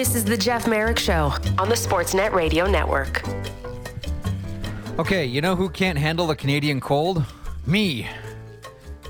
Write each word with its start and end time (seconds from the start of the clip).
This 0.00 0.14
is 0.14 0.24
the 0.24 0.34
Jeff 0.34 0.66
Marek 0.66 0.98
Show 0.98 1.30
on 1.58 1.68
the 1.68 1.74
Sportsnet 1.74 2.32
Radio 2.32 2.66
Network. 2.66 3.22
Okay, 4.98 5.26
you 5.26 5.42
know 5.42 5.54
who 5.54 5.68
can't 5.68 5.98
handle 5.98 6.26
the 6.26 6.34
Canadian 6.34 6.80
cold? 6.80 7.22
Me. 7.66 8.08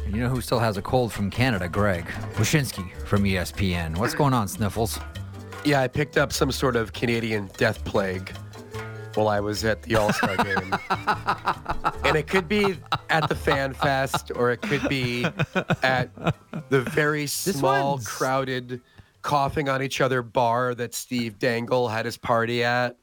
And 0.04 0.16
you 0.16 0.20
know 0.20 0.28
who 0.28 0.40
still 0.40 0.58
has 0.58 0.78
a 0.78 0.82
cold 0.82 1.12
from 1.12 1.30
Canada? 1.30 1.68
Greg 1.68 2.06
Wyshynski 2.34 2.90
from 3.06 3.22
ESPN. 3.22 3.98
What's 3.98 4.14
going 4.14 4.34
on, 4.34 4.48
Sniffles? 4.48 4.98
Yeah, 5.64 5.80
I 5.80 5.86
picked 5.86 6.18
up 6.18 6.32
some 6.32 6.50
sort 6.50 6.74
of 6.74 6.92
Canadian 6.92 7.48
death 7.56 7.84
plague 7.84 8.28
while 9.14 9.28
I 9.28 9.38
was 9.38 9.64
at 9.64 9.84
the 9.84 9.94
All 9.94 10.12
Star 10.12 10.36
game. 10.44 10.74
and 12.04 12.16
it 12.16 12.26
could 12.26 12.48
be 12.48 12.76
at 13.10 13.28
the 13.28 13.36
Fan 13.36 13.74
Fest 13.74 14.32
or 14.34 14.50
it 14.50 14.60
could 14.62 14.88
be 14.88 15.24
at 15.84 16.10
the 16.68 16.80
very 16.80 17.28
small, 17.28 17.98
crowded, 17.98 18.80
coughing 19.22 19.68
on 19.68 19.82
each 19.82 20.00
other 20.00 20.22
bar 20.22 20.74
that 20.74 20.94
Steve 20.94 21.38
Dangle 21.38 21.88
had 21.88 22.04
his 22.04 22.16
party 22.16 22.64
at. 22.64 22.96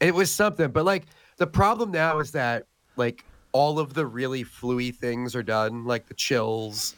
It 0.00 0.14
was 0.14 0.30
something. 0.30 0.70
But 0.70 0.84
like 0.84 1.06
the 1.36 1.46
problem 1.46 1.90
now 1.90 2.18
is 2.18 2.32
that 2.32 2.66
like 2.96 3.24
all 3.52 3.78
of 3.78 3.94
the 3.94 4.06
really 4.06 4.44
fluey 4.44 4.94
things 4.94 5.34
are 5.34 5.42
done, 5.42 5.84
like 5.84 6.06
the 6.06 6.14
chills 6.14 6.94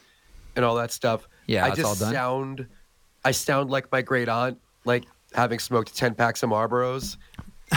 and 0.55 0.65
all 0.65 0.75
that 0.75 0.91
stuff. 0.91 1.27
Yeah, 1.47 1.65
I 1.65 1.69
it's 1.69 1.77
just 1.77 1.87
all 1.87 1.95
done. 1.95 2.13
sound 2.13 2.67
I 3.23 3.31
sound 3.31 3.69
like 3.69 3.91
my 3.91 4.01
great 4.01 4.29
aunt, 4.29 4.57
like 4.85 5.05
having 5.33 5.59
smoked 5.59 5.95
ten 5.95 6.15
packs 6.15 6.43
of 6.43 6.49
Marlboros, 6.49 7.17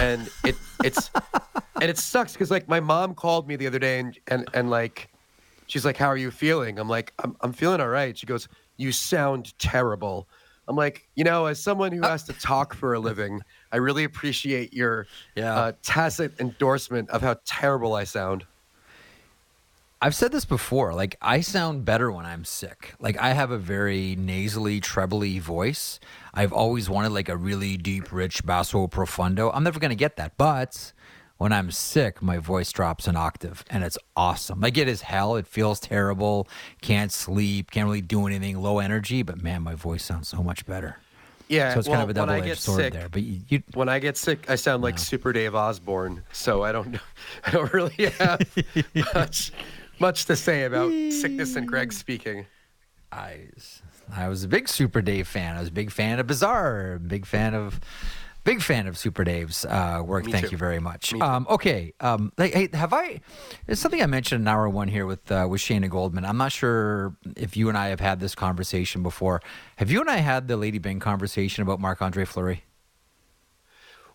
and 0.01 0.29
it 0.45 0.57
it's 0.85 1.11
and 1.81 1.91
it 1.91 1.99
sucks 1.99 2.33
because 2.33 2.51
like 2.51 2.69
my 2.69 2.81
mom 2.81 3.15
called 3.15 3.49
me 3.49 3.57
the 3.57 3.67
other 3.67 3.79
day 3.79 3.99
and 3.99 4.19
and 4.29 4.49
and 4.55 4.71
like 4.71 5.09
she's 5.67 5.85
like, 5.85 5.97
"How 5.97 6.07
are 6.07 6.17
you 6.17 6.31
feeling?" 6.31 6.79
I'm 6.79 6.89
like, 6.89 7.13
"I'm 7.19 7.37
I'm 7.41 7.53
feeling 7.53 7.81
all 7.81 7.89
right." 7.89 8.17
She 8.17 8.27
goes, 8.27 8.49
"You 8.77 8.93
sound 8.93 9.59
terrible." 9.59 10.29
I'm 10.73 10.77
like, 10.77 11.07
you 11.17 11.25
know, 11.25 11.45
as 11.45 11.61
someone 11.63 11.93
who 11.93 12.01
has 12.01 12.23
to 12.25 12.33
talk 12.33 12.73
for 12.73 12.95
a 12.95 12.99
living, 12.99 13.43
I 13.73 13.77
really 13.77 14.05
appreciate 14.05 14.73
your 14.73 15.07
Yeah. 15.35 15.55
uh, 15.55 15.73
tacit 15.83 16.33
endorsement 16.41 17.11
of 17.11 17.21
how 17.21 17.37
terrible 17.45 17.93
I 17.95 18.05
sound. 18.05 18.47
I've 20.01 20.15
said 20.15 20.33
this 20.33 20.47
before. 20.47 20.95
Like, 20.95 21.19
I 21.21 21.43
sound 21.43 21.85
better 21.85 22.11
when 22.11 22.25
I'm 22.25 22.47
sick. 22.47 22.95
Like, 22.99 23.19
I 23.19 23.35
have 23.35 23.51
a 23.51 23.59
very 23.59 24.17
nasally, 24.17 24.81
trebly 24.81 25.39
voice. 25.41 26.01
I've 26.33 26.55
always 26.55 26.89
wanted 26.89 27.13
like 27.13 27.29
a 27.29 27.37
really 27.37 27.77
deep, 27.77 28.11
rich 28.11 28.43
basso 28.47 28.87
profundo. 28.87 29.51
I'm 29.53 29.65
never 29.65 29.79
going 29.79 29.91
to 29.91 29.95
get 29.95 30.17
that. 30.17 30.39
But 30.39 30.95
when 31.43 31.53
I'm 31.53 31.73
sick, 31.73 32.23
my 32.23 32.39
voice 32.39 32.71
drops 32.71 33.09
an 33.09 33.17
octave 33.17 33.65
and 33.69 33.83
it's 33.83 33.99
awesome. 34.17 34.61
Like, 34.61 34.79
it 34.79 34.87
is 34.87 35.03
hell. 35.03 35.35
It 35.35 35.45
feels 35.45 35.81
terrible. 35.81 36.47
Can't 36.83 37.11
sleep. 37.11 37.73
Can't 37.73 37.85
really 37.85 38.01
do 38.01 38.29
anything. 38.29 38.63
Low 38.63 38.79
energy. 38.79 39.25
But 39.25 39.43
man, 39.43 39.63
my 39.63 39.75
voice 39.75 40.05
sounds 40.05 40.29
so 40.29 40.41
much 40.41 40.65
better. 40.67 40.99
Yeah, 41.49 41.73
So 41.75 41.81
it's 41.81 41.89
kind 41.89 41.99
well, 41.99 42.05
of 42.05 42.11
a 42.11 42.15
double 42.15 42.33
edged 42.35 42.61
sword 42.61 42.79
sick, 42.79 42.93
there. 42.93 43.09
But 43.09 43.25
you, 43.25 43.41
you 43.49 43.63
When 43.75 43.89
I 43.89 43.99
get 43.99 44.17
sick, 44.17 44.49
I 44.49 44.55
sound 44.55 44.85
like 44.85 45.01
Super 45.01 45.33
Dave 45.33 45.57
Osborne. 45.57 46.23
So 46.31 46.63
I 46.63 46.71
don't, 46.71 47.01
I 47.45 47.51
don't 47.51 47.73
really 47.73 48.13
have 48.21 48.41
much, 49.13 49.51
much 49.99 50.27
to 50.27 50.37
say 50.37 50.63
about 50.63 50.93
sickness 51.13 51.57
and 51.57 51.67
Greg 51.67 51.93
speaking. 52.05 52.47
I, 53.11 53.49
I 54.15 54.29
was 54.29 54.45
a 54.45 54.49
big 54.49 54.69
Super 54.69 55.03
Dave 55.03 55.27
fan. 55.27 55.57
I 55.57 55.59
was 55.59 55.71
a 55.71 55.73
big 55.73 55.91
fan 55.91 56.21
of 56.21 56.29
Bizarre. 56.29 57.01
Big 57.01 57.27
fan 57.27 57.53
of, 57.53 57.81
big 58.45 58.63
fan 58.63 58.87
of 58.87 58.99
Super 58.99 59.25
Dave's 59.25 59.65
uh, 59.65 60.03
work. 60.05 60.27
Me 60.27 60.33
Thank 60.33 60.47
too. 60.47 60.53
you 60.53 60.59
very 60.59 60.79
much. 60.79 61.15
Um, 61.15 61.47
okay, 61.49 61.95
um, 62.01 62.33
like, 62.39 62.53
hey, 62.53 62.69
have 62.73 62.93
I? 62.93 63.21
It's 63.67 63.81
something 63.81 64.03
I 64.03 64.07
mentioned 64.07 64.43
in 64.43 64.49
hour 64.49 64.69
one 64.69 64.89
here 64.89 65.07
with 65.07 65.31
uh, 65.31 65.47
with 65.49 65.61
Shayna 65.61 65.89
Goldman. 65.89 66.25
I'm 66.25 66.37
not 66.37 66.53
sure 66.53 67.17
if 67.37 67.57
you 67.57 67.69
and 67.69 67.79
I 67.79 67.89
have 67.89 68.01
had 68.01 68.21
this 68.21 68.35
conversation 68.35 69.03
before. 69.03 69.41
Have 69.77 69.91
you 69.91 70.01
and 70.01 70.11
I 70.11 70.19
had 70.19 70.49
the 70.49 70.57
Lady 70.57 70.79
Byng 70.79 71.01
conversation 71.01 71.63
about 71.63 71.81
Marc 71.81 72.03
Andre 72.03 72.25
Fleury? 72.25 72.65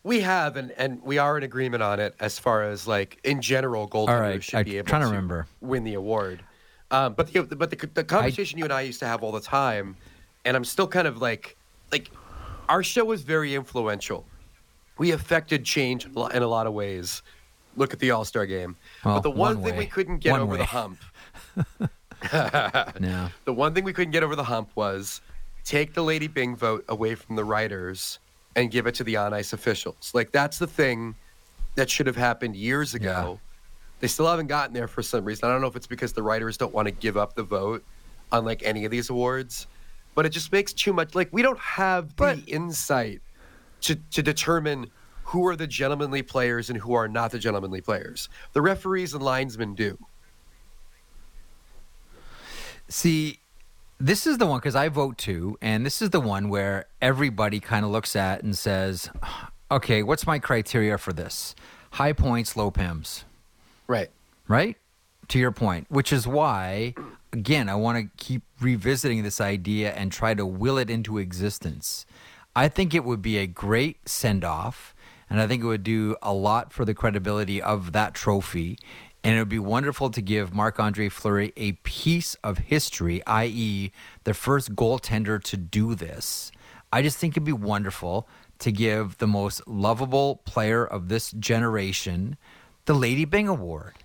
We 0.04 0.22
have, 0.22 0.56
and, 0.56 0.72
and 0.72 1.04
we 1.04 1.18
are 1.18 1.38
in 1.38 1.44
agreement 1.44 1.84
on 1.84 2.00
it 2.00 2.16
as 2.20 2.40
far 2.40 2.64
as 2.64 2.88
like 2.88 3.20
in 3.24 3.42
general, 3.42 3.88
Goldman 3.88 4.20
right, 4.20 4.44
should 4.44 4.56
I'm 4.56 4.66
be 4.66 4.78
able 4.78 4.88
trying 4.88 5.02
to 5.02 5.08
remember. 5.08 5.48
win 5.60 5.84
the 5.84 5.96
award. 5.96 6.44
Um, 6.92 7.14
but 7.14 7.28
the 7.28 7.42
but 7.44 7.70
the, 7.70 7.90
the 7.94 8.04
conversation 8.06 8.58
you 8.58 8.64
and 8.64 8.72
I 8.72 8.82
used 8.82 9.00
to 9.00 9.06
have 9.06 9.22
all 9.22 9.34
the 9.34 9.42
time, 9.42 9.98
and 10.46 10.56
I'm 10.56 10.64
still 10.64 10.88
kind 10.88 11.08
of 11.08 11.22
like 11.22 11.58
like 11.92 12.10
our 12.70 12.84
show 12.84 13.06
was 13.06 13.22
very 13.24 13.56
influential. 13.56 14.26
We 14.98 15.12
affected 15.12 15.64
change 15.64 16.06
in 16.06 16.12
a 16.16 16.20
lo- 16.20 16.28
in 16.28 16.42
a 16.44 16.48
lot 16.48 16.68
of 16.68 16.74
ways. 16.74 17.22
Look 17.76 17.94
at 17.94 18.00
the 18.00 18.12
All 18.12 18.26
Star 18.26 18.46
game. 18.46 18.76
Well, 19.06 19.16
but 19.16 19.24
the 19.24 19.30
one, 19.32 19.38
one 19.58 19.64
thing 19.64 19.74
way. 19.74 19.80
we 19.80 19.86
couldn't 19.86 20.18
get 20.20 20.32
One 20.32 20.42
over 20.42 20.54
way. 20.54 20.58
the 20.58 20.66
hump 20.66 21.00
No. 23.00 23.30
the 23.46 23.54
one 23.54 23.74
thing 23.74 23.84
we 23.84 23.94
couldn't 23.94 24.12
get 24.12 24.24
over 24.24 24.36
the 24.36 24.44
hump 24.44 24.70
was 24.76 25.22
take 25.64 25.94
the 25.94 26.04
Lady 26.04 26.28
Byng 26.28 26.56
vote 26.56 26.84
away 26.90 27.14
from 27.16 27.36
the 27.36 27.44
writers 27.44 28.20
and 28.56 28.72
give 28.72 28.88
it 28.88 28.96
to 28.96 29.04
the 29.04 29.18
on 29.18 29.34
ice 29.34 29.54
officials. 29.54 30.12
Like 30.14 30.32
that's 30.32 30.58
the 30.58 30.66
thing 30.68 31.16
that 31.76 31.90
should 31.90 32.08
have 32.08 32.16
happened 32.16 32.56
years 32.56 32.96
ago. 32.96 33.40
They 34.00 34.08
still 34.08 34.28
haven't 34.28 34.48
gotten 34.48 34.74
there 34.74 34.88
for 34.88 35.04
some 35.04 35.26
reason. 35.26 35.48
I 35.48 35.52
don't 35.52 35.62
know 35.62 35.68
if 35.68 35.76
it's 35.76 35.88
because 35.88 36.14
the 36.14 36.24
writers 36.24 36.58
don't 36.58 36.74
want 36.74 36.88
to 36.88 36.92
give 36.92 37.18
up 37.18 37.36
the 37.36 37.44
vote 37.44 37.84
on 38.32 38.46
like 38.46 38.64
any 38.64 38.86
of 38.86 38.92
these 38.92 39.10
awards, 39.12 39.68
but 40.18 40.26
it 40.26 40.30
just 40.30 40.52
makes 40.52 40.74
too 40.74 40.94
much. 40.94 41.14
Like 41.14 41.30
we 41.32 41.44
don't 41.44 41.60
have 41.60 42.16
the 42.16 42.42
insight 42.48 43.22
to 43.82 43.94
to 43.94 44.24
determine 44.24 44.88
who 45.26 45.46
are 45.46 45.56
the 45.56 45.68
gentlemanly 45.68 46.24
players 46.24 46.72
and 46.72 46.80
who 46.80 46.96
are 46.96 47.08
not 47.08 47.30
the 47.30 47.38
gentlemanly 47.38 47.82
players. 47.82 48.28
The 48.54 48.64
referees 48.64 49.14
and 49.14 49.22
linesmen 49.22 49.76
do. 49.76 50.00
See, 52.90 53.38
this 54.00 54.26
is 54.26 54.40
the 54.40 54.48
one 54.48 54.58
because 54.58 54.76
I 54.76 54.90
vote 54.90 55.20
too, 55.20 55.56
and 55.62 55.86
this 55.86 56.02
is 56.02 56.10
the 56.10 56.22
one 56.22 56.50
where 56.50 56.88
everybody 57.00 57.60
kind 57.60 57.86
of 57.86 57.92
looks 57.92 58.16
at 58.16 58.42
and 58.42 58.58
says, 58.58 59.12
"Okay, 59.70 60.02
what's 60.02 60.26
my 60.26 60.40
criteria 60.40 60.98
for 60.98 61.14
this? 61.14 61.54
High 61.92 62.14
points, 62.14 62.58
low 62.58 62.72
pims." 62.72 63.24
Right. 63.86 64.10
right? 64.48 64.78
To 65.28 65.38
your 65.38 65.52
point, 65.52 65.86
which 65.92 66.12
is 66.12 66.26
why, 66.26 66.96
again, 67.34 67.70
I 67.70 67.76
want 67.76 67.98
to 67.98 68.24
keep 68.24 68.44
revisiting 68.60 69.24
this 69.24 69.42
idea 69.42 69.94
and 69.94 70.12
try 70.12 70.34
to 70.34 70.46
will 70.46 70.78
it 70.78 70.90
into 70.90 71.18
existence. 71.18 72.06
I 72.56 72.68
think 72.68 72.94
it 72.94 73.04
would 73.04 73.22
be 73.22 73.38
a 73.38 73.48
great 73.48 74.08
send 74.08 74.44
off, 74.44 74.96
and 75.30 75.40
I 75.40 75.48
think 75.48 75.64
it 75.64 75.68
would 75.68 75.84
do 75.84 76.16
a 76.22 76.34
lot 76.34 76.74
for 76.74 76.86
the 76.86 76.94
credibility 76.94 77.62
of 77.62 77.92
that 77.92 78.14
trophy. 78.14 78.80
And 79.24 79.36
it 79.36 79.40
would 79.40 79.50
be 79.50 79.60
wonderful 79.60 80.10
to 80.12 80.22
give 80.22 80.54
Marc 80.54 80.80
Andre 80.80 81.10
Fleury 81.10 81.52
a 81.58 81.74
piece 81.74 82.36
of 82.44 82.60
history, 82.60 83.26
i.e., 83.26 83.92
the 84.24 84.34
first 84.34 84.76
goaltender 84.76 85.44
to 85.44 85.58
do 85.58 85.96
this. 85.96 86.52
I 86.94 87.02
just 87.02 87.18
think 87.18 87.34
it'd 87.34 87.44
be 87.44 87.52
wonderful 87.52 88.28
to 88.60 88.72
give 88.72 89.18
the 89.18 89.28
most 89.28 89.68
lovable 89.68 90.38
player 90.46 90.86
of 90.86 91.10
this 91.10 91.32
generation 91.32 92.38
the 92.86 92.94
Lady 92.94 93.26
Byng 93.26 93.50
Award. 93.50 93.96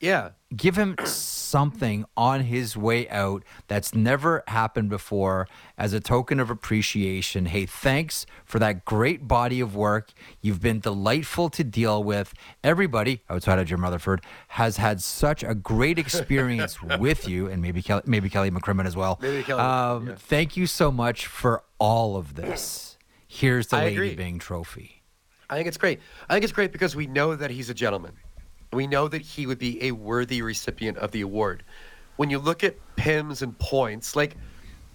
Yeah. 0.00 0.30
Give 0.56 0.76
him 0.76 0.94
something 1.04 2.04
on 2.16 2.42
his 2.42 2.76
way 2.76 3.08
out 3.08 3.42
that's 3.66 3.94
never 3.94 4.44
happened 4.46 4.88
before 4.90 5.48
as 5.76 5.92
a 5.92 6.00
token 6.00 6.38
of 6.40 6.50
appreciation. 6.50 7.46
Hey, 7.46 7.66
thanks 7.66 8.24
for 8.44 8.58
that 8.60 8.84
great 8.84 9.26
body 9.26 9.60
of 9.60 9.74
work. 9.74 10.12
You've 10.40 10.60
been 10.62 10.80
delightful 10.80 11.50
to 11.50 11.64
deal 11.64 12.02
with. 12.02 12.32
Everybody 12.62 13.22
outside 13.28 13.58
of 13.58 13.66
Jim 13.66 13.82
Rutherford 13.82 14.22
has 14.48 14.76
had 14.76 15.02
such 15.02 15.42
a 15.42 15.54
great 15.54 15.98
experience 15.98 16.80
with 16.98 17.28
you, 17.28 17.48
and 17.48 17.60
maybe 17.60 17.82
Kelly, 17.82 18.02
maybe 18.06 18.30
Kelly 18.30 18.50
McCrimmon 18.50 18.86
as 18.86 18.96
well. 18.96 19.18
Maybe 19.20 19.42
Kelly, 19.42 19.60
Um, 19.60 20.06
yeah. 20.08 20.14
Thank 20.14 20.56
you 20.56 20.66
so 20.66 20.90
much 20.92 21.26
for 21.26 21.64
all 21.78 22.16
of 22.16 22.36
this. 22.36 22.96
Here's 23.26 23.66
the 23.66 23.76
I 23.76 23.80
Lady 23.84 23.96
agree. 23.96 24.14
Byng 24.14 24.38
Trophy. 24.38 25.02
I 25.50 25.56
think 25.56 25.66
it's 25.68 25.76
great. 25.78 26.00
I 26.28 26.34
think 26.34 26.44
it's 26.44 26.52
great 26.52 26.72
because 26.72 26.94
we 26.94 27.06
know 27.06 27.34
that 27.34 27.50
he's 27.50 27.68
a 27.68 27.74
gentleman. 27.74 28.12
We 28.72 28.86
know 28.86 29.08
that 29.08 29.22
he 29.22 29.46
would 29.46 29.58
be 29.58 29.82
a 29.84 29.92
worthy 29.92 30.42
recipient 30.42 30.98
of 30.98 31.10
the 31.10 31.22
award. 31.22 31.62
When 32.16 32.30
you 32.30 32.38
look 32.38 32.64
at 32.64 32.76
pims 32.96 33.42
and 33.42 33.58
points, 33.58 34.16
like 34.16 34.36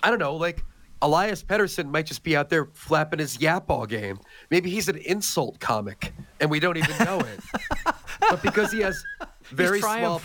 I 0.04 0.10
don't 0.10 0.20
know, 0.20 0.36
like 0.36 0.64
Elias 1.02 1.44
Pettersson 1.44 1.90
might 1.90 2.06
just 2.06 2.24
be 2.24 2.36
out 2.36 2.50
there 2.50 2.66
flapping 2.74 3.20
his 3.20 3.42
yap 3.42 3.70
all 3.70 3.86
game. 3.86 4.20
Maybe 4.50 4.70
he's 4.70 4.88
an 4.90 4.98
insult 4.98 5.60
comic 5.60 6.14
and 6.40 6.50
we 6.50 6.60
don't 6.60 6.78
even 6.78 6.98
know 7.06 7.20
it. 7.20 7.40
but 8.20 8.42
because 8.42 8.72
he 8.72 8.80
has 8.82 9.04
very 9.44 9.82
small 9.82 10.22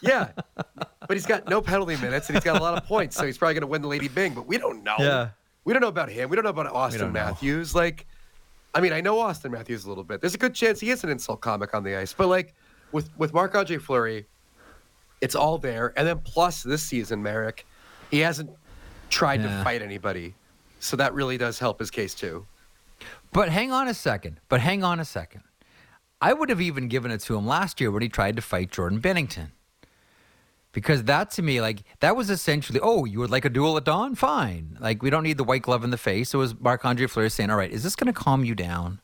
Yeah. 0.00 0.28
But 0.74 1.16
he's 1.16 1.26
got 1.26 1.48
no 1.48 1.60
penalty 1.60 1.96
minutes 1.96 2.28
and 2.28 2.36
he's 2.36 2.44
got 2.44 2.60
a 2.60 2.62
lot 2.62 2.76
of 2.76 2.84
points, 2.86 3.16
so 3.16 3.24
he's 3.24 3.38
probably 3.38 3.54
going 3.54 3.62
to 3.62 3.66
win 3.66 3.82
the 3.82 3.88
Lady 3.88 4.08
Byng, 4.08 4.34
but 4.34 4.46
we 4.46 4.58
don't 4.58 4.84
know. 4.84 4.96
Yeah. 4.98 5.30
We 5.64 5.72
don't 5.72 5.82
know 5.82 5.88
about 5.88 6.10
him. 6.10 6.30
We 6.30 6.36
don't 6.36 6.44
know 6.44 6.50
about 6.50 6.72
Auston 6.72 6.98
don't 6.98 7.12
know. 7.12 7.20
Matthews. 7.20 7.74
Like 7.74 8.06
I 8.74 8.80
mean, 8.80 8.92
I 8.92 9.00
know 9.00 9.16
Auston 9.16 9.50
Matthews 9.50 9.84
a 9.84 9.88
little 9.88 10.04
bit. 10.04 10.20
There's 10.20 10.34
a 10.34 10.38
good 10.38 10.54
chance 10.54 10.78
he 10.78 10.90
is 10.90 11.02
an 11.02 11.10
insult 11.10 11.40
comic 11.40 11.74
on 11.74 11.82
the 11.82 11.96
ice, 11.96 12.12
but 12.12 12.28
like 12.28 12.54
with 12.92 13.10
with 13.18 13.32
Marc 13.34 13.54
Andre 13.54 13.78
Fleury, 13.78 14.26
it's 15.20 15.34
all 15.34 15.58
there. 15.58 15.92
And 15.96 16.06
then 16.06 16.18
plus 16.20 16.62
this 16.62 16.82
season, 16.82 17.22
Marek, 17.22 17.66
he 18.10 18.20
hasn't 18.20 18.50
tried 19.10 19.40
Yeah. 19.42 19.58
to 19.58 19.64
fight 19.64 19.82
anybody, 19.82 20.34
so 20.80 20.96
that 20.96 21.14
really 21.14 21.38
does 21.38 21.58
help 21.58 21.78
his 21.80 21.90
case 21.90 22.14
too. 22.14 22.46
But 23.32 23.48
hang 23.50 23.72
on 23.72 23.88
a 23.88 23.94
second. 23.94 24.40
But 24.48 24.60
hang 24.60 24.82
on 24.84 25.00
a 25.00 25.04
second. 25.04 25.42
I 26.20 26.32
would 26.32 26.48
have 26.48 26.60
even 26.60 26.88
given 26.88 27.10
it 27.10 27.20
to 27.22 27.36
him 27.36 27.46
last 27.46 27.80
year 27.80 27.90
when 27.90 28.02
he 28.02 28.08
tried 28.08 28.36
to 28.36 28.42
fight 28.42 28.72
Jordan 28.72 29.00
Binnington. 29.00 29.48
Because 30.72 31.04
that 31.04 31.30
to 31.32 31.42
me, 31.42 31.60
like 31.60 31.82
that 32.00 32.14
was 32.16 32.28
essentially, 32.30 32.78
oh, 32.82 33.04
you 33.04 33.20
would 33.20 33.30
like 33.30 33.44
a 33.44 33.48
duel 33.50 33.76
at 33.76 33.84
dawn? 33.84 34.14
Fine. 34.14 34.76
Like 34.80 35.02
we 35.02 35.10
don't 35.10 35.22
need 35.22 35.38
the 35.38 35.44
white 35.44 35.62
glove 35.62 35.82
in 35.84 35.90
the 35.90 35.96
face. 35.98 36.34
It 36.34 36.36
was 36.36 36.58
Marc 36.58 36.84
Andre 36.84 37.06
Fleury 37.06 37.30
saying, 37.30 37.50
All 37.50 37.56
right, 37.56 37.70
is 37.70 37.82
this 37.82 37.96
gonna 37.96 38.12
calm 38.12 38.44
you 38.44 38.54
down? 38.54 39.00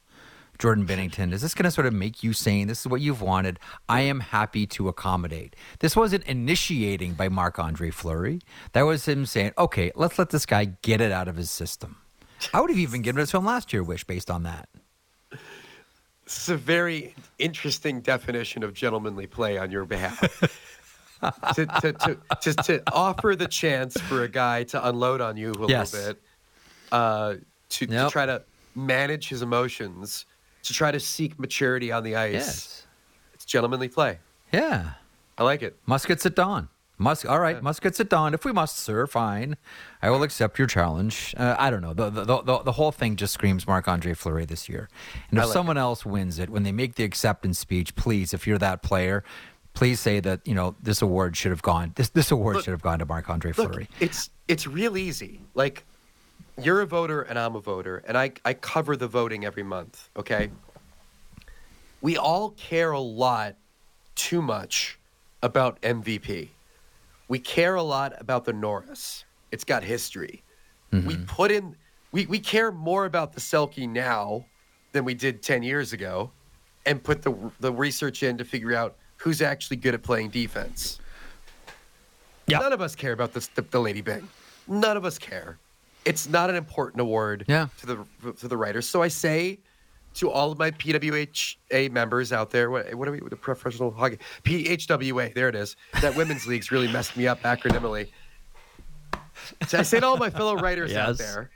Jordan 0.58 0.86
Binnington? 0.86 1.32
is 1.32 1.42
this 1.42 1.54
going 1.54 1.64
to 1.64 1.70
sort 1.70 1.86
of 1.86 1.92
make 1.92 2.22
you 2.22 2.32
saying 2.32 2.66
this 2.68 2.80
is 2.80 2.86
what 2.86 3.00
you've 3.00 3.20
wanted? 3.22 3.58
I 3.88 4.02
am 4.02 4.20
happy 4.20 4.66
to 4.68 4.88
accommodate. 4.88 5.56
This 5.80 5.96
wasn't 5.96 6.24
initiating 6.24 7.14
by 7.14 7.28
Marc 7.28 7.58
Andre 7.58 7.90
Fleury. 7.90 8.40
That 8.72 8.82
was 8.82 9.06
him 9.06 9.26
saying, 9.26 9.52
okay, 9.58 9.90
let's 9.94 10.18
let 10.18 10.30
this 10.30 10.46
guy 10.46 10.66
get 10.82 11.00
it 11.00 11.10
out 11.12 11.28
of 11.28 11.36
his 11.36 11.50
system. 11.50 11.96
I 12.52 12.60
would 12.60 12.70
have 12.70 12.78
even 12.78 13.02
given 13.02 13.22
it 13.22 13.26
to 13.26 13.36
him 13.38 13.44
last 13.44 13.72
year, 13.72 13.82
Wish, 13.82 14.04
based 14.04 14.30
on 14.30 14.42
that. 14.44 14.68
It's 16.26 16.48
a 16.48 16.56
very 16.56 17.14
interesting 17.38 18.00
definition 18.00 18.62
of 18.62 18.72
gentlemanly 18.72 19.26
play 19.26 19.58
on 19.58 19.70
your 19.70 19.84
behalf. 19.84 20.20
to, 21.54 21.66
to, 21.66 21.92
to, 21.92 22.18
to, 22.42 22.54
to 22.54 22.82
offer 22.92 23.36
the 23.36 23.46
chance 23.46 24.00
for 24.02 24.22
a 24.22 24.28
guy 24.28 24.64
to 24.64 24.88
unload 24.88 25.20
on 25.20 25.36
you 25.36 25.52
a 25.52 25.66
Yes. 25.68 25.92
little 25.92 26.14
bit, 26.14 26.22
uh, 26.92 27.34
to, 27.70 27.86
to 27.86 28.08
try 28.10 28.24
to 28.26 28.42
manage 28.74 29.28
his 29.28 29.42
emotions, 29.42 30.24
to 30.64 30.72
try 30.72 30.90
to 30.90 31.00
seek 31.00 31.38
maturity 31.38 31.92
on 31.92 32.02
the 32.04 32.16
ice. 32.16 32.32
Yes. 32.32 32.86
It's 33.34 33.44
gentlemanly 33.44 33.88
play. 33.88 34.18
Yeah. 34.52 34.92
I 35.38 35.42
like 35.42 35.62
it. 35.62 35.76
Muskets 35.86 36.24
at 36.26 36.34
dawn. 36.34 36.68
Musk. 36.96 37.28
all 37.28 37.40
right, 37.40 37.60
muskets 37.60 37.98
at 37.98 38.08
dawn. 38.08 38.34
If 38.34 38.44
we 38.44 38.52
must, 38.52 38.78
sir, 38.78 39.08
fine. 39.08 39.56
I 40.00 40.10
will 40.10 40.22
accept 40.22 40.60
your 40.60 40.68
challenge. 40.68 41.34
Uh, 41.36 41.56
I 41.58 41.68
don't 41.68 41.82
know. 41.82 41.92
The, 41.92 42.08
the, 42.08 42.42
the, 42.42 42.58
the 42.58 42.72
whole 42.72 42.92
thing 42.92 43.16
just 43.16 43.34
screams 43.34 43.66
Marc 43.66 43.88
Andre 43.88 44.14
Fleury 44.14 44.44
this 44.44 44.68
year. 44.68 44.88
And 45.30 45.38
if 45.40 45.46
like 45.46 45.52
someone 45.52 45.76
else 45.76 46.06
wins 46.06 46.38
it, 46.38 46.50
when 46.50 46.62
they 46.62 46.70
make 46.70 46.94
the 46.94 47.02
acceptance 47.02 47.58
speech, 47.58 47.96
please, 47.96 48.32
if 48.32 48.46
you're 48.46 48.58
that 48.58 48.82
player, 48.84 49.24
please 49.74 49.98
say 49.98 50.20
that, 50.20 50.40
you 50.46 50.54
know, 50.54 50.76
this 50.80 51.02
award 51.02 51.36
should 51.36 51.50
have 51.50 51.62
gone, 51.62 51.92
this, 51.96 52.10
this 52.10 52.30
award 52.30 52.56
Look- 52.56 52.64
should 52.64 52.70
have 52.70 52.82
gone 52.82 53.00
to 53.00 53.06
Marc 53.06 53.28
Andre 53.28 53.52
Look, 53.56 53.72
Fleury. 53.72 53.88
it's 53.98 54.30
it's 54.46 54.68
real 54.68 54.96
easy. 54.96 55.40
Like 55.54 55.84
you're 56.62 56.80
a 56.80 56.86
voter 56.86 57.22
and 57.22 57.38
I'm 57.38 57.56
a 57.56 57.60
voter, 57.60 58.02
and 58.06 58.16
I 58.16 58.32
I 58.44 58.54
cover 58.54 58.96
the 58.96 59.08
voting 59.08 59.44
every 59.44 59.62
month. 59.62 60.08
Okay. 60.16 60.50
We 62.00 62.18
all 62.18 62.50
care 62.50 62.92
a 62.92 63.00
lot, 63.00 63.56
too 64.14 64.42
much, 64.42 64.98
about 65.42 65.80
MVP. 65.80 66.48
We 67.28 67.38
care 67.38 67.76
a 67.76 67.82
lot 67.82 68.12
about 68.20 68.44
the 68.44 68.52
Norris. 68.52 69.24
It's 69.52 69.64
got 69.64 69.82
history. 69.82 70.42
We 70.92 71.00
mm-hmm. 71.00 71.24
put 71.24 71.50
in. 71.50 71.74
We 72.12 72.26
we 72.26 72.38
care 72.38 72.70
more 72.70 73.06
about 73.06 73.32
the 73.32 73.40
Selke 73.40 73.88
now 73.88 74.44
than 74.92 75.04
we 75.04 75.14
did 75.14 75.42
ten 75.42 75.62
years 75.62 75.92
ago, 75.92 76.30
and 76.86 77.02
put 77.02 77.22
the 77.22 77.34
the 77.58 77.72
research 77.72 78.22
in 78.22 78.38
to 78.38 78.44
figure 78.44 78.74
out 78.74 78.96
who's 79.16 79.42
actually 79.42 79.78
good 79.78 79.94
at 79.94 80.02
playing 80.02 80.28
defense. 80.28 81.00
Yep. 82.46 82.60
None 82.60 82.72
of 82.72 82.80
us 82.80 82.94
care 82.94 83.12
about 83.12 83.32
this, 83.32 83.46
the, 83.48 83.62
the 83.62 83.80
Lady 83.80 84.02
Byng. 84.02 84.28
None 84.68 84.96
of 84.96 85.04
us 85.04 85.18
care. 85.18 85.58
It's 86.04 86.28
not 86.28 86.50
an 86.50 86.56
important 86.56 87.00
award 87.00 87.44
Yeah. 87.48 87.68
to 87.78 87.86
the 87.86 88.32
to 88.34 88.48
the 88.48 88.56
writers. 88.56 88.88
So 88.88 89.02
I 89.02 89.08
say 89.08 89.58
to 90.14 90.30
all 90.30 90.52
of 90.52 90.58
my 90.58 90.70
PWHA 90.70 91.90
members 91.90 92.32
out 92.32 92.50
there, 92.50 92.70
what, 92.70 92.94
what 92.94 93.08
are 93.08 93.12
we, 93.12 93.20
the 93.20 93.34
professional 93.36 93.90
hockey? 93.90 94.18
PHWA, 94.44 95.34
there 95.34 95.48
it 95.48 95.56
is. 95.56 95.74
That 96.02 96.14
women's 96.14 96.46
league's 96.46 96.70
really 96.70 96.86
messed 96.92 97.16
me 97.16 97.26
up 97.26 97.42
acronymically. 97.42 98.08
So 99.66 99.78
I 99.78 99.82
say 99.82 100.00
to 100.00 100.06
all 100.06 100.16
my 100.16 100.30
fellow 100.30 100.54
writers 100.56 100.94
out 100.94 101.18
there, 101.18 101.50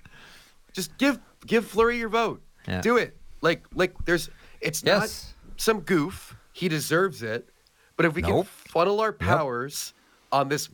just 0.73 0.97
give 0.99 1.19
give 1.47 1.67
Fleury 1.67 1.99
your 1.99 2.09
vote. 2.09 2.43
Yeah. 2.67 2.81
Do 2.81 2.97
it. 2.97 3.17
Like 3.41 3.65
like 3.75 3.95
there's 4.05 4.31
it's 4.61 4.83
Yes. 4.83 5.35
not 5.47 5.61
some 5.61 5.81
goof. 5.81 6.37
He 6.53 6.69
deserves 6.69 7.23
it. 7.23 7.49
But 7.97 8.07
if 8.07 8.15
we 8.15 8.23
Nope. 8.23 8.47
can 8.47 8.73
funnel 8.73 9.01
our 9.01 9.13
powers 9.13 9.95
on 10.33 10.49
this 10.49 10.69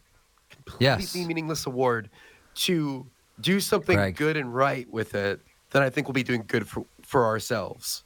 completely 0.51 0.85
Yes. 0.87 1.15
meaningless 1.15 1.67
award 1.67 2.11
to 2.57 3.07
do 3.41 3.61
something 3.61 3.97
Greg. 3.97 4.17
good 4.17 4.37
and 4.37 4.55
right 4.55 4.91
with 4.91 5.15
it, 5.15 5.41
then 5.71 5.83
I 5.83 5.91
think 5.91 6.07
we'll 6.07 6.15
be 6.15 6.23
doing 6.23 6.45
good 6.47 6.69
for, 6.69 6.85
for 7.03 7.25
ourselves. 7.25 8.05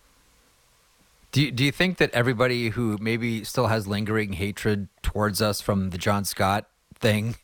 Do 1.31 1.43
you, 1.43 1.51
do 1.51 1.65
you 1.65 1.73
think 1.73 1.99
that 1.99 2.11
everybody 2.13 2.71
who 2.71 2.97
maybe 3.01 3.45
still 3.45 3.67
has 3.67 3.87
lingering 3.87 4.33
hatred 4.35 4.89
towards 5.03 5.43
us 5.43 5.61
from 5.61 5.91
the 5.91 5.99
John 5.99 6.25
Scott 6.25 6.69
thing, 6.95 7.37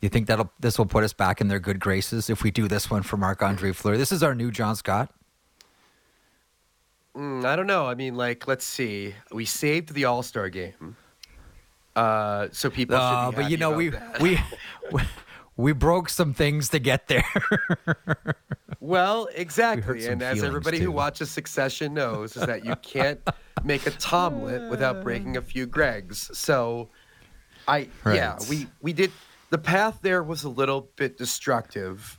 you 0.00 0.08
think 0.08 0.26
that'll 0.26 0.50
this 0.60 0.78
will 0.78 0.86
put 0.86 1.04
us 1.04 1.12
back 1.12 1.40
in 1.40 1.48
their 1.48 1.58
good 1.58 1.80
graces 1.80 2.28
if 2.28 2.42
we 2.42 2.50
do 2.50 2.68
this 2.68 2.90
one 2.90 3.02
for 3.02 3.16
Marc 3.16 3.42
Andre 3.42 3.72
Fleury? 3.72 3.96
This 3.96 4.12
is 4.12 4.22
our 4.22 4.34
new 4.34 4.50
John 4.50 4.76
Scott. 4.76 5.10
Mm, 7.16 7.44
I 7.44 7.56
don't 7.56 7.66
know. 7.66 7.86
I 7.86 7.94
mean, 7.94 8.14
like, 8.14 8.46
let's 8.46 8.64
see. 8.64 9.14
We 9.32 9.44
saved 9.44 9.94
the 9.94 10.04
All 10.04 10.22
Star 10.22 10.48
game. 10.48 10.96
Uh, 11.96 12.48
so 12.52 12.70
people 12.70 12.96
should 12.96 13.02
Uh, 13.02 13.32
but 13.32 13.50
you 13.50 13.56
know 13.56 13.72
we, 13.72 13.90
we 14.20 14.38
we 14.92 15.02
we 15.60 15.72
broke 15.72 16.08
some 16.08 16.34
things 16.34 16.68
to 16.70 16.78
get 16.78 17.08
there. 17.08 17.24
Well, 18.82 19.28
exactly. 19.34 20.00
some 20.00 20.12
And 20.12 20.22
as 20.22 20.42
everybody 20.42 20.78
too. 20.78 20.84
who 20.84 20.92
watches 20.92 21.30
Succession 21.30 21.92
knows, 21.92 22.34
is 22.34 22.46
that 22.46 22.64
you 22.64 22.74
can't 22.76 23.20
make 23.62 23.86
a 23.86 23.90
Tomlet 23.90 24.70
without 24.70 25.02
breaking 25.04 25.36
a 25.36 25.42
few 25.42 25.66
Gregs. 25.66 26.34
So, 26.34 26.88
I 27.68 27.88
yeah, 28.06 28.38
we 28.48 28.68
we 28.80 28.94
did. 28.94 29.12
The 29.50 29.58
path 29.58 29.98
there 30.00 30.22
was 30.22 30.44
a 30.44 30.48
little 30.48 30.88
bit 30.96 31.18
destructive, 31.18 32.18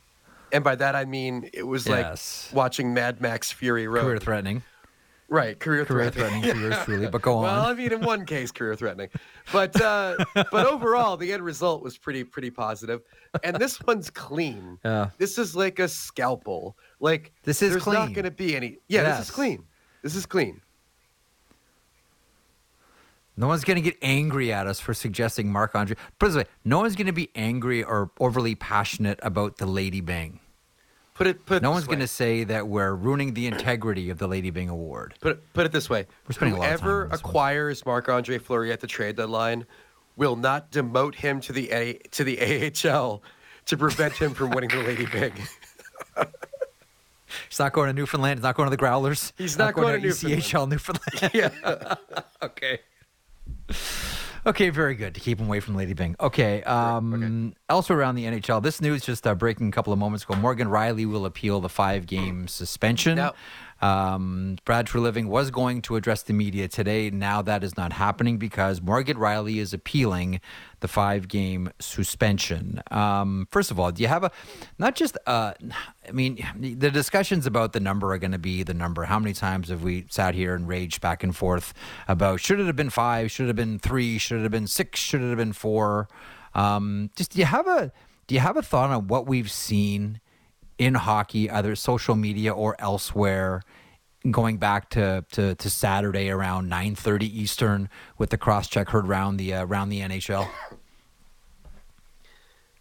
and 0.52 0.62
by 0.62 0.76
that 0.76 0.94
I 0.94 1.04
mean 1.04 1.50
it 1.52 1.64
was 1.66 1.88
Yes. 1.88 2.46
like 2.50 2.56
watching 2.56 2.94
Mad 2.94 3.20
Max 3.20 3.50
Fury 3.50 3.88
Road. 3.88 4.02
Career 4.04 4.18
threatening, 4.18 4.62
right? 5.32 5.58
Career, 5.58 5.84
career 5.84 6.10
threatening. 6.10 6.42
threatening 6.42 6.78
truly. 6.84 7.06
But 7.08 7.22
go 7.22 7.38
on. 7.38 7.42
Well. 7.44 7.66
I 7.66 7.74
mean, 7.74 7.92
in 7.92 8.00
one 8.02 8.24
case, 8.26 8.52
career 8.52 8.76
threatening, 8.76 9.08
but 9.52 9.80
uh, 9.80 10.24
but 10.34 10.66
overall, 10.66 11.16
the 11.16 11.32
end 11.32 11.42
result 11.42 11.82
was 11.82 11.98
pretty 11.98 12.22
pretty 12.22 12.50
positive. 12.50 13.02
And 13.42 13.56
this 13.56 13.80
one's 13.82 14.10
clean. 14.10 14.78
Yeah. 14.84 15.10
This 15.18 15.38
is 15.38 15.56
like 15.56 15.78
a 15.78 15.88
scalpel. 15.88 16.76
Like 17.00 17.32
This 17.42 17.62
is 17.62 17.72
there's 17.72 17.86
not 17.86 18.12
going 18.12 18.26
to 18.26 18.30
be 18.30 18.54
any. 18.54 18.78
Yeah, 18.88 19.02
this 19.02 19.28
is 19.28 19.30
clean. 19.30 19.64
This 20.02 20.14
is 20.14 20.26
clean. 20.26 20.60
No 23.34 23.48
one's 23.48 23.64
going 23.64 23.76
to 23.76 23.82
get 23.82 23.96
angry 24.02 24.52
at 24.52 24.66
us 24.66 24.78
for 24.78 24.92
suggesting 24.92 25.50
Marc 25.50 25.74
Andre. 25.74 25.96
Put 26.18 26.26
it 26.26 26.28
this 26.28 26.36
way: 26.44 26.50
no 26.64 26.80
one's 26.80 26.94
going 26.94 27.06
to 27.06 27.12
be 27.12 27.30
angry 27.34 27.82
or 27.82 28.10
overly 28.20 28.54
passionate 28.54 29.18
about 29.22 29.56
the 29.56 29.66
Lady 29.66 30.02
Byng. 30.02 30.41
Put 31.14 31.26
it. 31.26 31.44
Put 31.44 31.58
it 31.58 31.62
No 31.62 31.70
one's 31.70 31.86
going 31.86 31.98
to 31.98 32.06
say 32.06 32.44
that 32.44 32.68
we're 32.68 32.94
ruining 32.94 33.34
the 33.34 33.46
integrity 33.46 34.10
of 34.10 34.18
the 34.18 34.26
Lady 34.26 34.50
Byng 34.50 34.68
Award. 34.68 35.14
Put 35.20 35.32
it, 35.32 35.52
put 35.52 35.66
it 35.66 35.72
this 35.72 35.90
way: 35.90 36.06
We're 36.26 36.32
spending 36.32 36.56
a 36.56 36.60
lot 36.60 36.72
of 36.72 36.80
time 36.80 36.88
whoever 36.88 37.04
on 37.04 37.10
this 37.10 37.22
one. 37.22 37.30
acquires 37.30 37.86
Marc 37.86 38.08
Andre 38.08 38.38
Fleury 38.38 38.72
at 38.72 38.80
the 38.80 38.86
trade 38.86 39.16
deadline 39.16 39.66
will 40.16 40.36
not 40.36 40.70
demote 40.70 41.14
him 41.14 41.40
to 41.40 41.52
the 41.52 41.70
A, 41.70 41.94
to 42.12 42.24
the 42.24 42.38
AHL 42.90 43.22
to 43.66 43.76
prevent 43.76 44.14
him 44.14 44.34
from 44.34 44.50
winning 44.50 44.70
the 44.70 44.82
Lady 44.82 45.06
Big. 45.06 45.34
He's 47.48 47.58
not 47.58 47.72
going 47.72 47.88
to 47.88 47.92
Newfoundland. 47.92 48.38
He's 48.38 48.42
not 48.42 48.56
going 48.56 48.66
to 48.66 48.70
the 48.70 48.82
Growlers. 48.82 49.32
He's 49.38 49.56
not 49.56 49.74
going 49.74 50.02
to 50.02 50.08
ECHL 50.08 50.68
Newfoundland. 50.68 51.30
yeah. 51.34 51.94
okay. 52.42 52.80
Okay, 54.44 54.70
very 54.70 54.96
good 54.96 55.14
to 55.14 55.20
keep 55.20 55.38
him 55.38 55.46
away 55.46 55.60
from 55.60 55.76
Lady 55.76 55.94
Byng. 55.94 56.16
Okay, 56.18 56.64
um, 56.64 57.54
elsewhere 57.68 58.00
around 58.00 58.16
the 58.16 58.24
NHL, 58.24 58.60
this 58.60 58.80
news 58.80 59.02
just 59.04 59.24
uh, 59.24 59.36
breaking 59.36 59.68
a 59.68 59.70
couple 59.70 59.92
of 59.92 60.00
moments 60.00 60.24
ago. 60.24 60.34
Morgan 60.34 60.66
Rielly 60.66 61.06
will 61.08 61.26
appeal 61.26 61.60
the 61.60 61.68
five-game 61.68 62.48
suspension. 62.48 63.16
Now- 63.16 63.34
Um, 63.82 64.58
Brad 64.64 64.86
Treliving 64.86 65.26
was 65.26 65.50
going 65.50 65.82
to 65.82 65.96
address 65.96 66.22
the 66.22 66.32
media 66.32 66.68
today. 66.68 67.10
Now 67.10 67.42
that 67.42 67.64
is 67.64 67.76
not 67.76 67.92
happening 67.92 68.38
because 68.38 68.80
Morgan 68.80 69.16
Rielly 69.16 69.56
is 69.56 69.74
appealing 69.74 70.40
the 70.80 70.88
five-game 70.88 71.70
suspension. 71.80 72.80
Um, 72.92 73.48
first 73.50 73.72
of 73.72 73.80
all, 73.80 73.90
do 73.90 74.00
you 74.02 74.08
have 74.08 74.22
a 74.22 74.30
not 74.78 74.94
just? 74.94 75.18
Uh, 75.26 75.54
I 76.08 76.12
mean, 76.12 76.44
the 76.56 76.90
discussions 76.90 77.44
about 77.44 77.72
the 77.72 77.80
number 77.80 78.12
are 78.12 78.18
going 78.18 78.32
to 78.32 78.38
be 78.38 78.62
the 78.62 78.74
number. 78.74 79.04
How 79.04 79.18
many 79.18 79.34
times 79.34 79.68
have 79.68 79.82
we 79.82 80.06
sat 80.08 80.34
here 80.34 80.54
and 80.54 80.68
raged 80.68 81.00
back 81.00 81.24
and 81.24 81.34
forth 81.34 81.74
about 82.06 82.40
should 82.40 82.60
it 82.60 82.66
have 82.66 82.76
been 82.76 82.90
five? 82.90 83.30
Should 83.30 83.44
it 83.44 83.48
have 83.48 83.56
been 83.56 83.80
three? 83.80 84.18
Should 84.18 84.38
it 84.38 84.42
have 84.42 84.52
been 84.52 84.68
six? 84.68 85.00
Should 85.00 85.22
it 85.22 85.28
have 85.28 85.38
been 85.38 85.52
four? 85.52 86.08
Um, 86.54 87.10
just 87.16 87.32
do 87.32 87.40
you 87.40 87.46
have 87.46 87.66
a 87.66 87.92
do 88.26 88.34
you 88.34 88.40
have 88.40 88.56
a 88.56 88.62
thought 88.62 88.90
on 88.90 89.08
what 89.08 89.26
we've 89.26 89.50
seen? 89.50 90.20
In 90.84 90.94
hockey, 90.94 91.50
either 91.50 91.76
social 91.76 92.16
media 92.16 92.52
or 92.52 92.76
elsewhere, 92.78 93.62
going 94.30 94.56
back 94.56 94.90
to, 94.90 95.24
to, 95.32 95.54
to 95.54 95.70
Saturday 95.70 96.30
around 96.30 96.70
9:30 96.70 97.22
Eastern 97.22 97.88
with 98.18 98.30
the 98.30 98.38
cross 98.38 98.68
check 98.68 98.88
heard 98.88 99.06
around 99.06 99.36
the 99.36 99.54
uh, 99.54 99.64
around 99.64 99.88
the 99.88 100.00
NHL. 100.00 100.48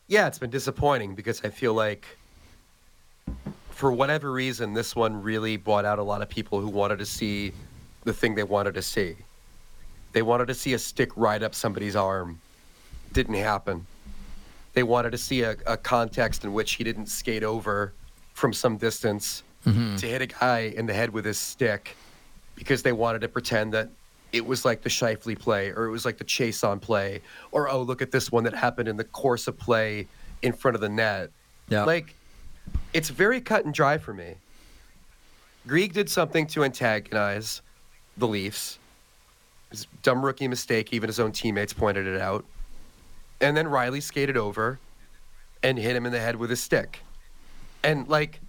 Yeah, 0.08 0.28
it's 0.28 0.40
been 0.40 0.50
disappointing 0.50 1.16
because 1.16 1.44
I 1.46 1.50
feel 1.50 1.74
like, 1.74 2.06
for 3.70 3.92
whatever 3.92 4.32
reason, 4.32 4.74
this 4.74 4.94
one 4.94 5.22
really 5.22 5.56
brought 5.56 5.86
out 5.86 6.00
a 6.00 6.04
lot 6.04 6.22
of 6.22 6.28
people 6.28 6.60
who 6.60 6.68
wanted 6.68 7.00
to 7.00 7.06
see 7.06 7.54
the 8.04 8.12
thing 8.12 8.36
they 8.36 8.44
wanted 8.44 8.74
to 8.74 8.82
see. 8.82 9.16
They 10.12 10.22
wanted 10.22 10.48
to 10.48 10.54
see 10.54 10.74
a 10.74 10.80
stick 10.80 11.12
right 11.16 11.42
up 11.42 11.56
somebody's 11.56 11.96
arm. 11.96 12.42
Didn't 13.14 13.36
happen. 13.36 13.86
They 14.74 14.84
wanted 14.84 15.12
to 15.12 15.18
see 15.18 15.42
a, 15.44 15.56
a 15.66 15.78
context 15.78 16.44
in 16.46 16.54
which 16.54 16.74
he 16.74 16.84
didn't 16.84 17.08
skate 17.08 17.44
over 17.44 17.94
from 18.34 18.54
some 18.54 18.78
distance 18.78 19.44
mm-hmm. 19.66 19.96
to 19.98 20.08
hit 20.08 20.22
a 20.22 20.28
guy 20.28 20.74
in 20.76 20.86
the 20.86 20.94
head 20.94 21.10
with 21.12 21.26
his 21.26 21.38
stick 21.38 21.96
because 22.56 22.84
they 22.84 22.92
wanted 22.92 23.22
to 23.22 23.28
pretend 23.28 23.74
that 23.74 23.90
it 24.32 24.46
was 24.46 24.64
like 24.64 24.82
the 24.82 24.90
Shifley 24.90 25.38
play, 25.38 25.70
or 25.72 25.86
it 25.86 25.92
was 25.92 26.06
like 26.06 26.18
the 26.18 26.24
chase 26.24 26.64
on 26.64 26.80
play, 26.80 27.22
or 27.52 27.70
oh, 27.70 27.82
look 27.82 28.02
at 28.02 28.12
this 28.12 28.32
one 28.32 28.44
that 28.46 28.54
happened 28.54 28.88
in 28.88 28.96
the 28.96 29.04
course 29.04 29.48
of 29.48 29.58
play 29.58 30.08
in 30.42 30.54
front 30.54 30.76
of 30.76 30.82
the 30.82 30.90
net. 30.90 31.32
Yeah. 31.68 31.84
Like, 31.84 32.16
it's 32.94 33.10
very 33.10 33.42
cut 33.42 33.66
and 33.66 33.74
dry 33.74 33.98
for 33.98 34.14
me. 34.14 34.36
Greig 35.68 35.94
did 35.94 36.10
something 36.10 36.48
to 36.48 36.64
antagonize 36.64 37.62
the 38.18 38.28
Leafs. 38.28 38.80
His 39.70 39.88
dumb 40.02 40.24
rookie 40.24 40.48
mistake, 40.48 40.94
even 40.94 41.08
his 41.08 41.20
own 41.20 41.32
teammates 41.32 41.74
pointed 41.74 42.08
it 42.08 42.20
out. 42.20 42.46
And 43.42 43.58
then 43.58 43.66
Rielly 43.66 44.02
skated 44.02 44.38
over 44.38 44.80
and 45.64 45.78
hit 45.78 45.96
him 45.96 46.06
in 46.06 46.12
the 46.12 46.20
head 46.20 46.36
with 46.36 46.52
a 46.52 46.56
stick. 46.56 47.00
And 47.84 48.08
like, 48.08 48.40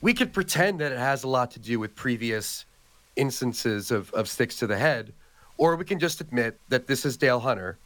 we 0.00 0.12
could 0.12 0.32
pretend 0.32 0.80
that 0.80 0.92
it 0.92 0.98
has 0.98 1.24
a 1.24 1.28
lot 1.28 1.52
to 1.52 1.58
do 1.58 1.78
with 1.78 1.94
previous 1.94 2.64
instances 3.14 3.90
of, 3.90 4.12
of 4.12 4.28
sticks 4.28 4.56
to 4.56 4.66
the 4.66 4.76
head, 4.76 5.12
or 5.56 5.76
we 5.76 5.84
can 5.84 5.98
just 5.98 6.20
admit 6.20 6.58
that 6.68 6.86
this 6.86 7.06
is 7.06 7.16
Dale 7.16 7.40
Hunter 7.40 7.78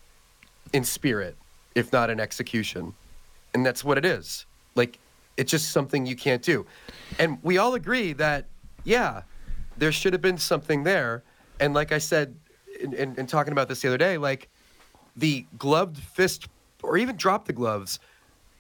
in 0.73 0.83
spirit, 0.83 1.37
if 1.75 1.93
not 1.93 2.11
in 2.11 2.19
execution. 2.19 2.95
And 3.55 3.65
that's 3.65 3.85
what 3.85 3.99
it 3.99 4.05
is. 4.05 4.47
Like, 4.75 4.99
it's 5.37 5.51
just 5.51 5.71
something 5.71 6.05
you 6.07 6.17
can't 6.17 6.43
do. 6.43 6.67
And 7.19 7.39
we 7.43 7.59
all 7.59 7.75
agree 7.75 8.13
that, 8.15 8.47
yeah, 8.85 9.23
there 9.79 9.93
should 9.93 10.13
have 10.13 10.23
been 10.23 10.39
something 10.39 10.85
there. 10.85 11.23
And 11.61 11.75
like 11.75 11.93
I 11.93 11.99
said, 11.99 12.35
in, 12.81 12.93
in, 12.93 13.15
in 13.17 13.27
talking 13.27 13.53
about 13.53 13.69
this 13.69 13.83
the 13.83 13.89
other 13.89 13.99
day, 13.99 14.19
like 14.19 14.49
the 15.21 15.45
gloved 15.59 15.97
fist, 15.99 16.49
or 16.83 16.97
even 16.97 17.15
drop 17.17 17.47
the 17.47 17.53
gloves, 17.53 18.01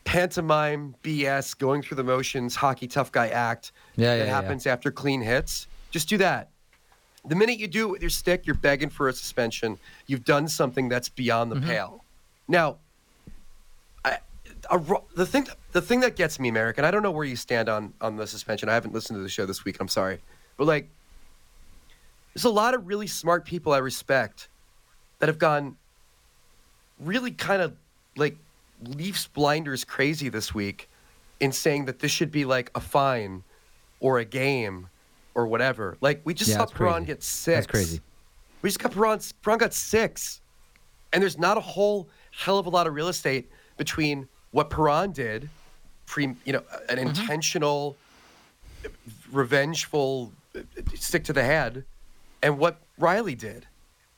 pantomime 0.04 0.94
BS, 1.02 1.56
going 1.58 1.82
through 1.82 1.96
the 1.96 2.04
motions, 2.04 2.54
hockey 2.56 2.86
tough 2.86 3.10
guy 3.12 3.28
act 3.28 3.72
Yeah, 3.96 4.10
that 4.16 4.18
yeah, 4.18 4.24
yeah. 4.24 4.30
happens 4.30 4.66
after 4.66 4.90
clean 4.90 5.20
hits. 5.22 5.66
Just 5.90 6.08
do 6.08 6.16
that. 6.18 6.50
The 7.26 7.34
minute 7.34 7.58
you 7.58 7.66
do 7.68 7.88
it 7.88 7.90
with 7.92 8.00
your 8.02 8.10
stick, 8.10 8.46
you're 8.46 8.54
begging 8.56 8.88
for 8.90 9.08
a 9.08 9.12
suspension. 9.12 9.78
You've 10.06 10.24
done 10.24 10.48
something 10.48 10.88
that's 10.88 11.08
beyond 11.08 11.50
the 11.52 11.56
Mm-hmm. 11.56 11.68
pale. 11.68 12.04
Now, 12.48 12.76
I, 14.04 14.18
a, 14.70 14.80
the 15.16 15.26
thing 15.26 15.46
the 15.72 15.82
thing 15.82 16.00
that 16.00 16.16
gets 16.16 16.38
me, 16.40 16.50
Marek, 16.50 16.78
and 16.78 16.86
I 16.86 16.90
don't 16.90 17.02
know 17.02 17.10
where 17.10 17.24
you 17.26 17.36
stand 17.36 17.68
on 17.68 17.92
on 18.00 18.16
the 18.16 18.26
suspension. 18.26 18.68
I 18.68 18.74
haven't 18.74 18.92
listened 18.94 19.16
to 19.18 19.22
the 19.22 19.28
show 19.28 19.46
this 19.46 19.64
week. 19.64 19.76
I'm 19.80 19.88
sorry, 19.88 20.18
but 20.56 20.66
like, 20.66 20.88
there's 22.34 22.44
a 22.44 22.50
lot 22.50 22.74
of 22.74 22.86
really 22.86 23.06
smart 23.06 23.44
people 23.44 23.72
I 23.72 23.78
respect 23.78 24.48
that 25.18 25.28
have 25.28 25.38
gone 25.38 25.76
really 27.00 27.30
kind 27.32 27.62
of 27.62 27.74
like 28.16 28.36
Leafs 28.82 29.26
blinders 29.26 29.84
crazy 29.84 30.28
this 30.28 30.54
week 30.54 30.88
in 31.40 31.52
saying 31.52 31.86
that 31.86 31.98
this 32.00 32.10
should 32.10 32.30
be 32.30 32.44
like 32.44 32.70
a 32.74 32.80
fine 32.80 33.42
or 34.00 34.18
a 34.18 34.24
game 34.24 34.88
or 35.34 35.46
whatever. 35.46 35.96
Like 36.00 36.22
we 36.24 36.34
just 36.34 36.50
Yeah, 36.50 36.58
saw 36.58 36.66
Perron 36.66 37.04
get 37.04 37.22
six. 37.22 37.56
That's 37.56 37.66
crazy. 37.66 38.00
We 38.62 38.68
just 38.68 38.78
got 38.78 38.92
Perron. 38.92 39.20
Perron 39.42 39.58
got 39.58 39.72
six, 39.72 40.40
and 41.12 41.22
there's 41.22 41.38
not 41.38 41.56
a 41.56 41.60
whole 41.60 42.10
hell 42.32 42.58
of 42.58 42.66
a 42.66 42.70
lot 42.70 42.86
of 42.86 42.94
real 42.94 43.08
estate 43.08 43.50
between 43.78 44.28
what 44.50 44.68
Perron 44.68 45.12
did, 45.12 45.48
pre, 46.06 46.34
you 46.44 46.52
know, 46.52 46.62
an 46.88 46.98
Mm-hmm. 46.98 47.08
intentional, 47.08 47.96
revengeful 49.32 50.32
stick 50.94 51.24
to 51.24 51.32
the 51.32 51.42
head, 51.42 51.84
and 52.42 52.58
what 52.58 52.80
Rielly 53.00 53.36
did. 53.36 53.66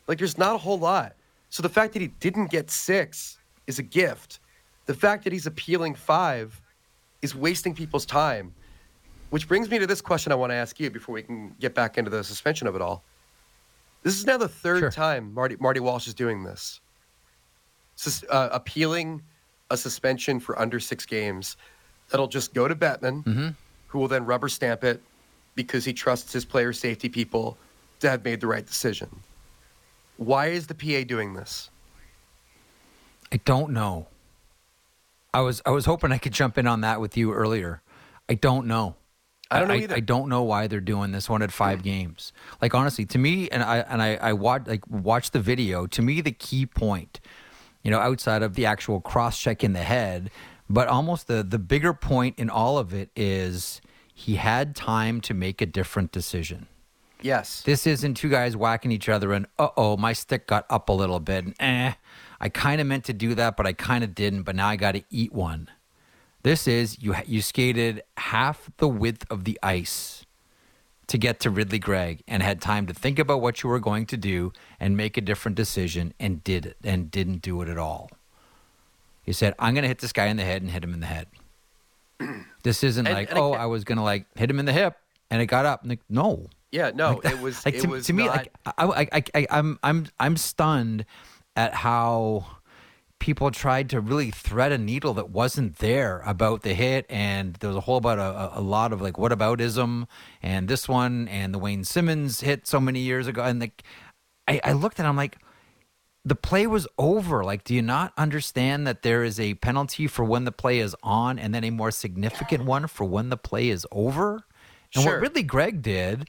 Like, 0.09 0.19
there's 0.19 0.39
not 0.39 0.55
a 0.55 0.59
whole 0.59 0.79
lot. 0.79 1.15
So 1.53 1.63
the 1.63 1.69
fact 1.69 1.93
that 1.93 2.01
he 2.01 2.09
didn't 2.09 2.51
get 2.51 2.71
six 2.71 3.37
is 3.67 3.79
a 3.79 3.83
gift. 3.83 4.41
The 4.87 4.95
fact 4.95 5.23
that 5.25 5.35
he's 5.35 5.45
appealing 5.47 5.95
five 5.95 6.59
is 7.21 7.35
wasting 7.35 7.75
people's 7.75 8.07
time. 8.07 8.55
Which 9.29 9.47
brings 9.47 9.69
me 9.71 9.79
to 9.79 9.87
this 9.87 10.01
question 10.01 10.33
I 10.33 10.35
want 10.35 10.51
to 10.51 10.55
ask 10.57 10.81
you 10.81 10.89
before 10.91 11.15
we 11.15 11.23
can 11.23 11.55
get 11.61 11.75
back 11.75 11.99
into 11.99 12.11
the 12.11 12.25
suspension 12.25 12.67
of 12.67 12.75
it 12.75 12.81
all. 12.81 13.05
This 14.03 14.15
is 14.19 14.25
now 14.25 14.39
the 14.39 14.49
third 14.49 14.79
Sure. 14.81 14.91
time 14.91 15.35
Marty 15.35 15.57
Marty 15.61 15.79
Walsh 15.79 16.07
is 16.09 16.15
doing 16.15 16.43
this. 16.43 16.81
Sus- 17.97 18.25
uh, 18.31 18.49
appealing 18.51 19.21
a 19.71 19.77
suspension 19.77 20.41
for 20.41 20.59
under 20.59 20.81
six 20.81 21.05
games 21.05 21.59
that'll 22.09 22.29
just 22.29 22.55
go 22.55 22.67
to 22.67 22.75
Bettman, 22.75 23.25
Mm-hmm. 23.25 23.49
who 23.89 23.99
will 23.99 24.09
then 24.09 24.25
rubber 24.25 24.49
stamp 24.49 24.85
it 24.85 25.03
because 25.55 25.85
he 25.85 25.93
trusts 25.93 26.33
his 26.33 26.47
player 26.47 26.73
safety 26.73 27.11
people 27.11 27.59
to 28.01 28.09
have 28.09 28.25
made 28.25 28.41
the 28.41 28.47
right 28.47 28.65
decision. 28.67 29.09
Why 30.25 30.47
is 30.49 30.67
the 30.67 30.75
PA 30.75 31.07
doing 31.07 31.35
this? 31.35 31.71
I 33.31 33.39
don't 33.39 33.73
know. 33.73 34.09
I 35.35 35.41
was 35.41 35.63
I 35.65 35.71
was 35.71 35.87
hoping 35.87 36.13
I 36.13 36.19
could 36.19 36.33
jump 36.33 36.59
in 36.59 36.67
on 36.67 36.83
that 36.83 37.01
with 37.01 37.17
you 37.17 37.33
earlier. 37.33 37.83
I 38.29 38.35
don't 38.35 38.67
know. 38.67 38.97
I 39.51 39.59
don't 39.59 39.69
know 39.69 39.75
either. 39.75 39.95
I 39.95 40.01
don't 40.01 40.29
know 40.29 40.43
why 40.43 40.67
they're 40.67 40.81
doing 40.81 41.13
this 41.13 41.29
one 41.29 41.43
at 41.43 41.53
five 41.53 41.81
hmm. 41.81 41.85
games. 41.85 42.33
Like 42.61 42.75
honestly, 42.75 43.05
to 43.07 43.19
me, 43.19 43.49
and 43.51 43.63
I 43.63 43.79
and 43.79 44.03
I, 44.03 44.17
I 44.17 44.33
watched 44.33 44.69
like 44.69 44.87
watched 44.89 45.33
the 45.33 45.41
video. 45.41 45.87
To 45.87 46.03
me, 46.03 46.21
the 46.21 46.33
key 46.33 46.67
point, 46.67 47.21
you 47.83 47.91
know, 47.91 47.99
outside 47.99 48.43
of 48.43 48.55
the 48.55 48.67
actual 48.67 49.01
cross 49.01 49.39
check 49.39 49.65
in 49.65 49.73
the 49.73 49.83
head, 49.83 50.31
but 50.69 50.89
almost 50.89 51.27
the 51.27 51.43
the 51.43 51.59
bigger 51.59 51.93
point 51.93 52.39
in 52.39 52.49
all 52.51 52.79
of 52.79 52.95
it 52.95 53.11
is 53.17 53.81
he 54.15 54.37
had 54.37 54.77
time 54.77 55.21
to 55.23 55.35
make 55.35 55.61
a 55.61 55.67
different 55.67 56.13
decision. 56.13 56.69
Yes. 57.23 57.63
This 57.63 57.87
isn't 57.87 58.15
two 58.15 58.29
guys 58.29 58.57
whacking 58.57 58.91
each 58.93 59.09
other 59.09 59.33
and 59.33 59.47
uh 59.59 59.69
oh, 59.77 59.97
my 59.97 60.13
stick 60.13 60.47
got 60.47 60.67
up 60.69 60.89
a 60.89 60.93
little 60.93 61.21
bit. 61.21 61.45
And, 61.45 61.55
eh, 61.61 61.93
I 62.41 62.49
kind 62.49 62.81
of 62.81 62.87
meant 62.87 63.05
to 63.05 63.13
do 63.13 63.35
that, 63.37 63.57
but 63.57 63.67
I 63.67 63.73
kind 63.73 64.03
of 64.03 64.15
didn't. 64.15 64.43
But 64.43 64.57
now 64.57 64.69
I 64.69 64.77
got 64.77 64.93
to 64.93 65.03
eat 65.11 65.33
one. 65.33 65.69
This 66.43 66.67
is 66.67 67.01
you. 67.01 67.15
You 67.25 67.41
skated 67.41 68.03
half 68.17 68.69
the 68.79 68.89
width 68.89 69.25
of 69.31 69.45
the 69.45 69.57
ice 69.63 70.27
to 71.07 71.17
get 71.19 71.39
to 71.41 71.51
Ridly 71.51 71.79
Greig 71.79 72.23
and 72.27 72.43
had 72.43 72.61
time 72.61 72.87
to 72.89 72.95
think 72.95 73.19
about 73.21 73.41
what 73.41 73.63
you 73.63 73.69
were 73.69 73.79
going 73.79 74.07
to 74.07 74.17
do 74.17 74.53
and 74.81 74.97
make 74.97 75.17
a 75.17 75.21
different 75.21 75.57
decision 75.57 76.15
and 76.19 76.43
did 76.43 76.67
it 76.67 76.77
and 76.83 77.11
didn't 77.13 77.43
do 77.43 77.63
it 77.63 77.69
at 77.69 77.79
all. 77.79 78.11
He 79.23 79.33
said, 79.33 79.55
"I'm 79.61 79.75
going 79.75 79.83
to 79.83 79.89
hit 79.89 79.99
this 80.01 80.13
guy 80.13 80.27
in 80.27 80.37
the 80.37 80.45
head 80.45 80.63
and 80.63 80.71
hit 80.73 80.83
him 80.83 80.95
in 80.95 80.99
the 81.01 81.07
head." 81.07 81.29
This 82.65 82.83
isn't 82.83 83.07
And- 83.07 83.15
like, 83.15 83.31
and 83.31 83.39
"Oh, 83.39 83.51
can't- 83.51 83.63
I 83.63 83.67
was 83.67 83.85
going 83.85 83.99
to 83.99 84.03
like 84.05 84.27
hit 84.37 84.51
him 84.51 84.59
in 84.59 84.65
the 84.65 84.73
hip 84.73 84.97
and 85.31 85.41
it 85.41 85.47
got 85.47 85.65
up." 85.65 85.83
Like, 85.85 86.01
no, 86.09 86.49
Yeah, 86.73 86.91
no, 86.95 87.11
like 87.11 87.23
that- 87.23 87.33
it 87.35 87.41
was 87.41 87.65
like 87.65 87.75
it 87.75 87.83
to, 87.83 87.89
was 87.89 88.07
to 88.07 88.13
me 88.13 88.27
not, 88.27 88.37
like 88.37 88.53
I, 88.67 89.09
I, 89.13 89.23
I, 89.35 89.47
I'm 89.51 89.79
I'm 89.83 90.07
I'm 90.19 90.37
stunned 90.37 91.05
at 91.55 91.75
how 91.75 92.47
people 93.19 93.51
tried 93.53 93.89
to 93.91 94.01
really 94.01 94.33
thread 94.33 94.73
a 94.73 94.79
needle 94.79 95.15
that 95.15 95.31
wasn't 95.31 95.77
there 95.77 96.23
about 96.27 96.63
the 96.63 96.75
hit 96.75 97.07
and 97.09 97.55
there 97.57 97.69
was 97.69 97.77
a 97.77 97.81
whole 97.81 97.99
about 97.99 98.19
a, 98.19 98.59
a 98.59 98.61
lot 98.61 98.93
of 98.93 99.01
like 99.01 99.17
what 99.17 99.31
aboutism 99.31 100.09
and 100.43 100.67
this 100.67 100.89
one 100.89 101.29
and 101.29 101.55
the 101.55 101.59
Wayne 101.59 101.85
Simmonds 101.85 102.41
hit 102.41 102.67
so 102.67 102.81
many 102.81 102.99
years 102.99 103.29
ago 103.29 103.45
and 103.45 103.61
like 103.61 103.85
I, 104.49 104.61
I 104.65 104.73
looked 104.73 104.99
at 104.99 105.07
it, 105.07 105.09
I'm 105.09 105.17
like 105.17 105.39
the 106.25 106.35
play 106.35 106.67
was 106.67 106.87
over. 106.99 107.43
Like, 107.45 107.65
do 107.65 107.75
you 107.75 107.83
not 107.83 108.13
understand 108.17 108.87
that 108.87 109.03
there 109.03 109.25
is 109.25 109.41
a 109.41 109.55
penalty 109.55 110.07
for 110.07 110.25
when 110.25 110.45
the 110.45 110.53
play 110.53 110.79
is 110.79 110.95
on 111.03 111.39
and 111.39 111.55
then 111.55 111.65
a 111.65 111.71
more 111.71 111.91
significant 111.91 112.65
one 112.65 112.87
for 112.87 113.05
when 113.05 113.29
the 113.29 113.37
play 113.37 113.69
is 113.69 113.87
over? 113.91 114.45
And 114.95 115.05
Sure. 115.05 115.15
what 115.15 115.23
Ridly 115.23 115.43
Greig 115.43 115.83
did, 115.83 116.29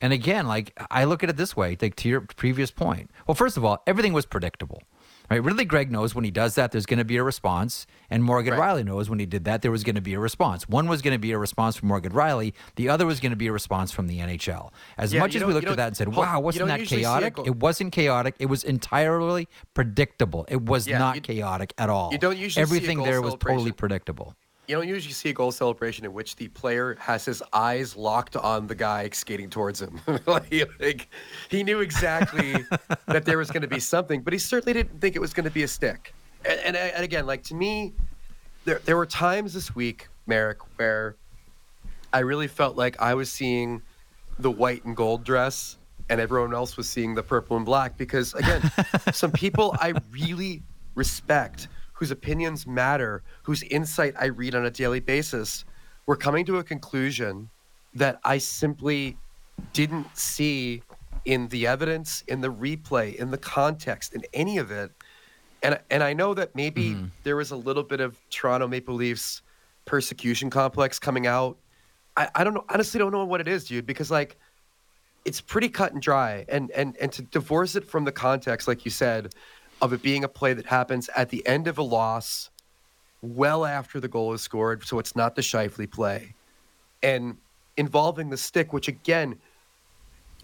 and 0.00 0.12
again, 0.12 0.46
like 0.46 0.78
I 0.90 1.04
look 1.04 1.22
at 1.22 1.30
it 1.30 1.36
this 1.36 1.56
way, 1.56 1.76
like 1.80 1.96
to 1.96 2.08
your 2.08 2.20
previous 2.20 2.70
point. 2.70 3.10
Well, 3.26 3.34
first 3.34 3.56
of 3.56 3.64
all, 3.64 3.82
everything 3.86 4.12
was 4.12 4.26
predictable. 4.26 4.82
Right? 5.28 5.42
Ridly 5.42 5.64
Greig 5.64 5.90
knows 5.90 6.14
when 6.14 6.24
he 6.24 6.30
does 6.30 6.54
that, 6.54 6.70
there's 6.70 6.86
going 6.86 7.00
to 7.00 7.04
be 7.04 7.16
a 7.16 7.22
response, 7.24 7.84
and 8.08 8.22
Morgan 8.22 8.54
Right. 8.54 8.76
Rielly 8.76 8.84
knows 8.84 9.10
when 9.10 9.18
he 9.18 9.26
did 9.26 9.42
that, 9.46 9.60
there 9.60 9.72
was 9.72 9.82
going 9.82 9.96
to 9.96 10.00
be 10.00 10.14
a 10.14 10.20
response. 10.20 10.68
One 10.68 10.86
was 10.86 11.02
going 11.02 11.14
to 11.14 11.18
be 11.18 11.32
a 11.32 11.38
response 11.38 11.74
from 11.74 11.88
Morgan 11.88 12.12
Rielly, 12.12 12.52
the 12.76 12.88
other 12.88 13.06
was 13.06 13.18
going 13.18 13.30
to 13.32 13.36
be 13.36 13.48
a 13.48 13.52
response 13.52 13.90
from 13.90 14.06
the 14.06 14.20
NHL. 14.20 14.72
As 14.96 15.12
Yeah, 15.12 15.18
much 15.18 15.34
as 15.34 15.42
we 15.42 15.52
looked 15.52 15.66
at 15.66 15.76
that 15.78 15.88
and 15.88 15.96
said, 15.96 16.14
"Wow, 16.14 16.38
wasn't 16.38 16.68
that 16.68 16.78
usually 16.78 16.98
see 17.00 17.04
a 17.04 17.08
chaotic?" 17.08 17.34
goal- 17.34 17.44
It 17.44 17.56
wasn't 17.56 17.92
chaotic. 17.92 18.36
It 18.38 18.46
was 18.46 18.62
entirely 18.62 19.48
predictable. 19.74 20.44
It 20.48 20.62
was 20.62 20.86
Yeah, 20.86 20.98
not 20.98 21.20
chaotic 21.24 21.72
at 21.76 21.90
all. 21.90 22.12
you 22.12 22.18
don't 22.18 22.36
usually 22.38 22.50
see 22.52 22.60
a 22.60 22.62
everything 22.76 23.02
there 23.02 23.20
was 23.20 23.34
totally 23.34 23.72
predictable. 23.72 24.36
You 24.68 24.74
don't 24.76 24.88
usually 24.88 25.12
see 25.12 25.30
a 25.30 25.32
goal 25.32 25.52
celebration 25.52 26.04
in 26.04 26.12
which 26.12 26.36
the 26.36 26.48
player 26.48 26.96
has 26.98 27.24
his 27.24 27.42
eyes 27.52 27.96
locked 27.96 28.36
on 28.36 28.66
the 28.66 28.74
guy 28.74 29.08
skating 29.10 29.48
towards 29.48 29.80
him. 29.80 30.00
like, 30.26 30.52
like, 30.80 31.08
he 31.48 31.62
knew 31.62 31.80
exactly 31.80 32.64
that 33.06 33.24
there 33.24 33.38
was 33.38 33.50
going 33.50 33.62
to 33.62 33.68
be 33.68 33.80
something, 33.80 34.22
but 34.22 34.32
he 34.32 34.38
certainly 34.38 34.72
didn't 34.72 35.00
think 35.00 35.14
it 35.14 35.20
was 35.20 35.32
going 35.32 35.44
to 35.44 35.50
be 35.50 35.62
a 35.62 35.68
stick. 35.68 36.14
And, 36.44 36.60
and, 36.60 36.76
and 36.76 37.04
again, 37.04 37.26
like 37.26 37.42
to 37.44 37.54
me, 37.54 37.92
there 38.64 38.80
there 38.84 38.96
were 38.96 39.06
times 39.06 39.54
this 39.54 39.74
week, 39.74 40.08
Marek, 40.26 40.58
where 40.76 41.16
I 42.12 42.20
really 42.20 42.48
felt 42.48 42.76
like 42.76 43.00
I 43.00 43.14
was 43.14 43.30
seeing 43.30 43.80
the 44.38 44.50
white 44.50 44.84
and 44.84 44.96
gold 44.96 45.24
dress, 45.24 45.78
and 46.10 46.20
everyone 46.20 46.52
else 46.52 46.76
was 46.76 46.88
seeing 46.88 47.14
the 47.14 47.22
purple 47.22 47.56
and 47.56 47.64
black. 47.64 47.96
Because 47.96 48.34
again, 48.34 48.70
some 49.12 49.32
people 49.32 49.74
I 49.80 49.94
really 50.10 50.62
respect, 50.94 51.68
whose 51.96 52.10
opinions 52.10 52.66
matter, 52.66 53.22
whose 53.42 53.62
insight 53.64 54.14
I 54.18 54.26
read 54.26 54.54
on 54.54 54.66
a 54.66 54.70
daily 54.70 55.00
basis, 55.00 55.64
were 56.04 56.16
coming 56.16 56.44
to 56.44 56.58
a 56.58 56.64
conclusion 56.64 57.48
that 57.94 58.20
I 58.22 58.38
simply 58.38 59.16
didn't 59.72 60.14
see 60.16 60.82
in 61.24 61.48
the 61.48 61.66
evidence, 61.66 62.22
in 62.28 62.42
the 62.42 62.52
replay, 62.52 63.16
in 63.16 63.30
the 63.30 63.38
context, 63.38 64.12
in 64.12 64.22
any 64.34 64.58
of 64.58 64.70
it. 64.70 64.92
And 65.62 65.80
and 65.90 66.02
I 66.02 66.12
know 66.12 66.34
that 66.34 66.54
maybe 66.54 66.90
mm-hmm. 66.90 67.06
there 67.24 67.36
was 67.36 67.50
a 67.50 67.56
little 67.56 67.82
bit 67.82 68.00
of 68.00 68.20
Toronto 68.28 68.68
Maple 68.68 68.94
Leafs 68.94 69.40
persecution 69.86 70.50
complex 70.50 70.98
coming 70.98 71.26
out. 71.26 71.56
I, 72.16 72.28
I 72.34 72.44
don't 72.44 72.54
know 72.54 72.64
honestly 72.68 72.98
don't 72.98 73.10
know 73.10 73.24
what 73.24 73.40
it 73.40 73.48
is, 73.48 73.64
dude, 73.64 73.86
because 73.86 74.10
like 74.10 74.36
it's 75.24 75.40
pretty 75.40 75.70
cut 75.70 75.92
and 75.92 76.02
dry. 76.02 76.44
And 76.48 76.70
and 76.72 76.94
and 76.98 77.10
to 77.12 77.22
divorce 77.22 77.74
it 77.74 77.84
from 77.84 78.04
the 78.04 78.12
context, 78.12 78.68
like 78.68 78.84
you 78.84 78.90
said, 78.90 79.34
of 79.80 79.92
it 79.92 80.02
being 80.02 80.24
a 80.24 80.28
play 80.28 80.54
that 80.54 80.66
happens 80.66 81.08
at 81.16 81.28
the 81.30 81.46
end 81.46 81.66
of 81.68 81.78
a 81.78 81.82
loss, 81.82 82.50
well 83.22 83.64
after 83.64 84.00
the 84.00 84.08
goal 84.08 84.32
is 84.32 84.42
scored, 84.42 84.84
so 84.84 84.98
it's 84.98 85.16
not 85.16 85.34
the 85.36 85.42
Shifley 85.42 85.90
play, 85.90 86.34
and 87.02 87.36
involving 87.76 88.30
the 88.30 88.36
stick, 88.36 88.72
which 88.72 88.88
again, 88.88 89.38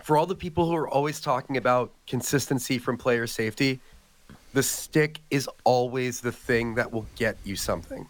for 0.03 0.17
all 0.17 0.27
the 0.27 0.35
people 0.35 0.67
who 0.67 0.75
are 0.75 0.89
always 0.89 1.21
talking 1.21 1.57
about 1.57 1.93
consistency 2.07 2.79
from 2.79 2.97
player 2.97 3.27
safety, 3.27 3.81
the 4.53 4.63
stick 4.63 5.21
is 5.31 5.49
always 5.65 6.21
the 6.21 6.33
thing 6.33 6.75
that 6.75 6.93
will 6.93 7.07
get 7.17 7.37
you 7.45 7.57
something. 7.57 8.07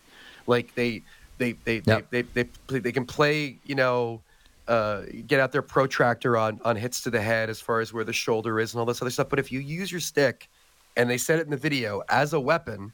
Like 0.46 0.74
they 0.74 1.02
they 1.38 1.52
they 1.64 1.82
Yep. 1.84 2.10
they, 2.10 2.22
they, 2.22 2.48
they 2.68 2.78
they 2.78 2.92
can 2.92 3.04
play, 3.04 3.58
you 3.64 3.74
know, 3.74 4.22
uh, 4.68 5.02
get 5.26 5.38
out 5.40 5.52
their 5.52 5.62
protractor 5.62 6.36
on 6.36 6.60
on 6.64 6.76
hits 6.76 7.02
to 7.02 7.10
the 7.10 7.20
head 7.20 7.50
as 7.50 7.60
far 7.60 7.80
as 7.80 7.92
where 7.92 8.04
the 8.04 8.12
shoulder 8.12 8.58
is 8.58 8.72
and 8.72 8.80
all 8.80 8.86
this 8.86 9.02
other 9.02 9.10
stuff. 9.10 9.28
But 9.28 9.38
if 9.38 9.52
you 9.52 9.60
use 9.60 9.90
your 9.90 10.00
stick, 10.00 10.48
and 10.96 11.08
they 11.08 11.18
said 11.18 11.38
it 11.38 11.42
in 11.42 11.50
the 11.50 11.56
video 11.56 12.02
as 12.08 12.32
a 12.32 12.40
weapon, 12.40 12.92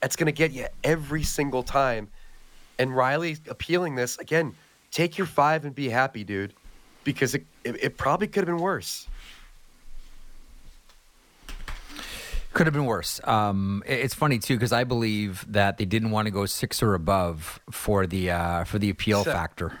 that's 0.00 0.16
going 0.16 0.26
to 0.26 0.32
get 0.32 0.52
you 0.52 0.66
every 0.84 1.22
single 1.22 1.62
time. 1.62 2.08
And 2.78 2.90
Rielly 2.90 3.38
appealing 3.48 3.94
this 3.94 4.18
again. 4.18 4.54
Take 4.90 5.18
your 5.18 5.26
five 5.26 5.64
and 5.64 5.74
be 5.74 5.88
happy, 5.88 6.24
dude, 6.24 6.54
because 7.04 7.34
it 7.34 7.44
it, 7.64 7.84
it 7.84 7.96
probably 7.98 8.26
could 8.26 8.46
have 8.46 8.56
been 8.56 8.62
worse. 8.62 9.06
Could 12.52 12.66
have 12.66 12.74
been 12.74 12.86
worse. 12.86 13.20
Um, 13.24 13.84
it's 13.86 14.14
funny 14.14 14.40
too 14.40 14.56
because 14.56 14.72
I 14.72 14.82
believe 14.82 15.44
that 15.52 15.78
they 15.78 15.84
didn't 15.84 16.10
want 16.10 16.26
to 16.26 16.32
go 16.32 16.46
six 16.46 16.82
or 16.82 16.94
above 16.94 17.60
for 17.70 18.06
the 18.06 18.30
uh, 18.30 18.64
for 18.64 18.78
the 18.80 18.90
appeal 18.90 19.22
Six. 19.22 19.32
factor. 19.32 19.78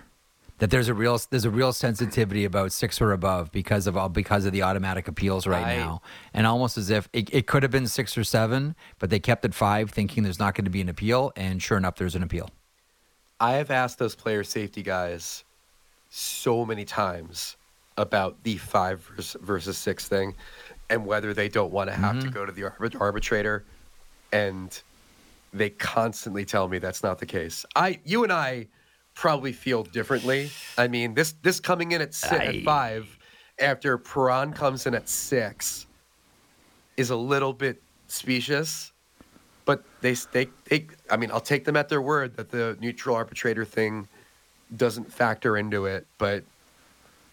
That 0.60 0.70
there's 0.70 0.88
a 0.88 0.94
real 0.94 1.18
there's 1.30 1.44
a 1.44 1.50
real 1.50 1.72
sensitivity 1.72 2.44
about 2.44 2.72
six 2.72 3.00
or 3.00 3.12
above 3.12 3.50
because 3.50 3.86
of 3.86 3.96
all 3.96 4.08
because 4.08 4.44
of 4.44 4.52
the 4.52 4.62
automatic 4.62 5.08
appeals 5.08 5.46
right 5.46 5.66
I- 5.66 5.76
now, 5.76 6.02
and 6.32 6.46
almost 6.46 6.78
as 6.78 6.90
if 6.90 7.08
it, 7.12 7.32
it 7.34 7.46
could 7.46 7.62
have 7.62 7.72
been 7.72 7.86
six 7.86 8.16
or 8.16 8.24
seven, 8.24 8.76
but 8.98 9.10
they 9.10 9.18
kept 9.18 9.44
it 9.44 9.54
five, 9.54 9.90
thinking 9.90 10.22
there's 10.22 10.38
not 10.38 10.54
going 10.54 10.66
to 10.66 10.70
be 10.70 10.80
an 10.80 10.88
appeal, 10.88 11.32
and 11.34 11.62
sure 11.62 11.78
enough, 11.78 11.96
there's 11.96 12.14
an 12.14 12.22
appeal. 12.22 12.50
I 13.40 13.52
have 13.52 13.70
asked 13.70 13.98
those 13.98 14.14
player 14.14 14.44
safety 14.44 14.82
guys 14.82 15.44
so 16.10 16.66
many 16.66 16.84
times 16.84 17.56
about 17.96 18.42
the 18.42 18.56
five 18.56 19.00
versus, 19.00 19.36
versus 19.40 19.78
six 19.78 20.08
thing 20.08 20.34
and 20.90 21.06
whether 21.06 21.32
they 21.32 21.48
don't 21.48 21.72
want 21.72 21.88
to 21.88 21.96
have 21.96 22.16
to 22.16 22.26
mm-hmm. 22.26 22.34
go 22.34 22.44
to 22.44 22.52
the 22.52 22.62
arbit- 22.62 23.00
arbitrator. 23.00 23.64
And 24.32 24.78
they 25.52 25.70
constantly 25.70 26.44
tell 26.44 26.68
me 26.68 26.78
that's 26.78 27.02
not 27.02 27.18
the 27.18 27.26
case. 27.26 27.64
I, 27.76 28.00
you 28.04 28.24
and 28.24 28.32
I 28.32 28.66
probably 29.20 29.52
feel 29.52 29.82
differently. 29.82 30.50
I 30.78 30.88
mean, 30.88 31.12
this, 31.12 31.32
this 31.42 31.60
coming 31.60 31.92
in 31.92 32.00
at, 32.00 32.14
si- 32.14 32.34
at 32.34 32.64
five 32.64 33.18
after 33.60 33.98
Perron 33.98 34.54
comes 34.54 34.86
in 34.86 34.94
at 34.94 35.10
six 35.10 35.86
is 36.96 37.10
a 37.10 37.16
little 37.16 37.52
bit 37.52 37.82
specious 38.08 38.92
but 39.64 39.84
they 40.00 40.14
they 40.32 40.48
they 40.68 40.88
I 41.10 41.16
mean 41.16 41.30
I'll 41.30 41.40
take 41.40 41.64
them 41.64 41.76
at 41.76 41.88
their 41.88 42.02
word 42.02 42.36
that 42.38 42.50
the 42.50 42.76
neutral 42.80 43.14
arbitrator 43.14 43.64
thing 43.64 44.08
doesn't 44.76 45.12
factor 45.12 45.56
into 45.56 45.84
it 45.84 46.08
but 46.18 46.42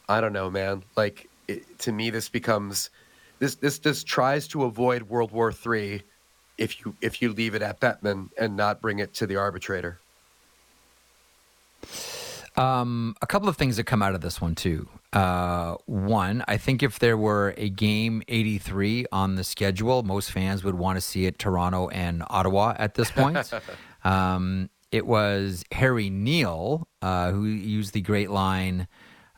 I 0.07 0.21
don't 0.21 0.33
know 0.33 0.51
man. 0.51 0.83
Like 0.95 1.27
it, 1.47 1.79
to 1.79 1.91
me 1.91 2.11
this 2.11 2.29
becomes 2.29 2.91
this 3.39 3.55
this 3.55 3.79
this 3.79 4.03
tries 4.03 4.47
to 4.49 4.65
avoid 4.65 5.03
World 5.03 5.31
War 5.31 5.51
Three 5.51 6.03
if 6.59 6.79
you 6.79 6.95
if 7.01 7.23
you 7.23 7.33
leave 7.33 7.55
it 7.55 7.63
at 7.63 7.79
Bettman 7.79 8.29
and 8.37 8.55
not 8.55 8.81
bring 8.81 8.99
it 8.99 9.15
to 9.15 9.25
the 9.25 9.37
arbitrator 9.37 9.99
Um, 12.55 13.15
a 13.21 13.27
couple 13.27 13.47
of 13.49 13.55
things 13.55 13.77
that 13.77 13.83
come 13.83 14.01
out 14.01 14.15
of 14.15 14.21
this 14.21 14.41
one 14.41 14.55
too. 14.55 14.89
Uh, 15.13 15.75
one, 15.85 16.43
I 16.47 16.57
think 16.57 16.81
if 16.81 16.97
there 16.99 17.15
were 17.15 17.53
a 17.55 17.69
game 17.69 18.23
83 18.27 19.05
on 19.11 19.35
the 19.35 19.43
schedule, 19.43 20.01
most 20.03 20.31
fans 20.31 20.63
would 20.63 20.75
want 20.75 20.97
to 20.97 21.01
see 21.01 21.25
it 21.25 21.37
Toronto 21.37 21.87
and 21.89 22.23
Ottawa 22.29 22.73
at 22.77 22.95
this 22.95 23.11
point. 23.11 23.51
um, 24.03 24.69
it 24.91 25.05
was 25.05 25.63
Harry 25.71 26.09
Neale 26.09 26.87
uh, 27.01 27.31
who 27.31 27.45
used 27.45 27.93
the 27.93 28.01
great 28.01 28.31
line 28.31 28.87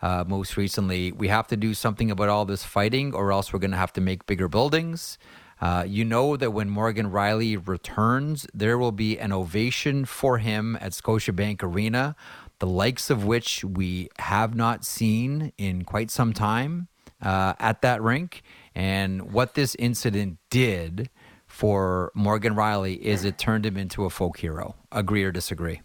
uh, 0.01 0.23
most 0.25 0.55
recently. 0.55 1.11
We 1.11 1.27
have 1.27 1.47
to 1.47 1.57
do 1.57 1.73
something 1.73 2.09
about 2.09 2.29
all 2.29 2.45
this 2.45 2.63
fighting, 2.63 3.13
or 3.13 3.31
else 3.31 3.51
we're 3.51 3.59
going 3.59 3.71
to 3.71 3.77
have 3.77 3.93
to 3.93 4.01
make 4.01 4.25
bigger 4.25 4.47
buildings. 4.47 5.17
Uh, 5.61 5.83
you 5.87 6.05
know 6.05 6.37
that 6.37 6.51
when 6.51 6.69
Morgan 6.69 7.11
Rielly 7.11 7.55
returns, 7.67 8.47
there 8.53 8.77
will 8.77 8.91
be 8.91 9.19
an 9.19 9.31
ovation 9.33 10.05
for 10.05 10.37
him 10.37 10.77
at 10.79 10.93
Scotiabank 10.93 11.61
Arena, 11.61 12.15
the 12.59 12.67
likes 12.67 13.09
of 13.09 13.25
which 13.25 13.63
we 13.63 14.09
have 14.19 14.55
not 14.55 14.85
seen 14.85 15.51
in 15.57 15.83
quite 15.83 16.11
some 16.11 16.33
time 16.33 16.87
uh, 17.21 17.53
at 17.59 17.81
that 17.81 18.01
rink. 18.01 18.41
And 18.73 19.33
what 19.33 19.55
this 19.55 19.75
incident 19.75 20.37
did 20.49 21.09
for 21.45 22.11
Morgan 22.13 22.55
Rielly 22.55 22.97
is 22.99 23.25
it 23.25 23.37
turned 23.37 23.65
him 23.65 23.75
into 23.75 24.05
a 24.05 24.09
folk 24.09 24.37
hero. 24.37 24.75
Agree 24.91 25.23
or 25.23 25.31
disagree? 25.31 25.81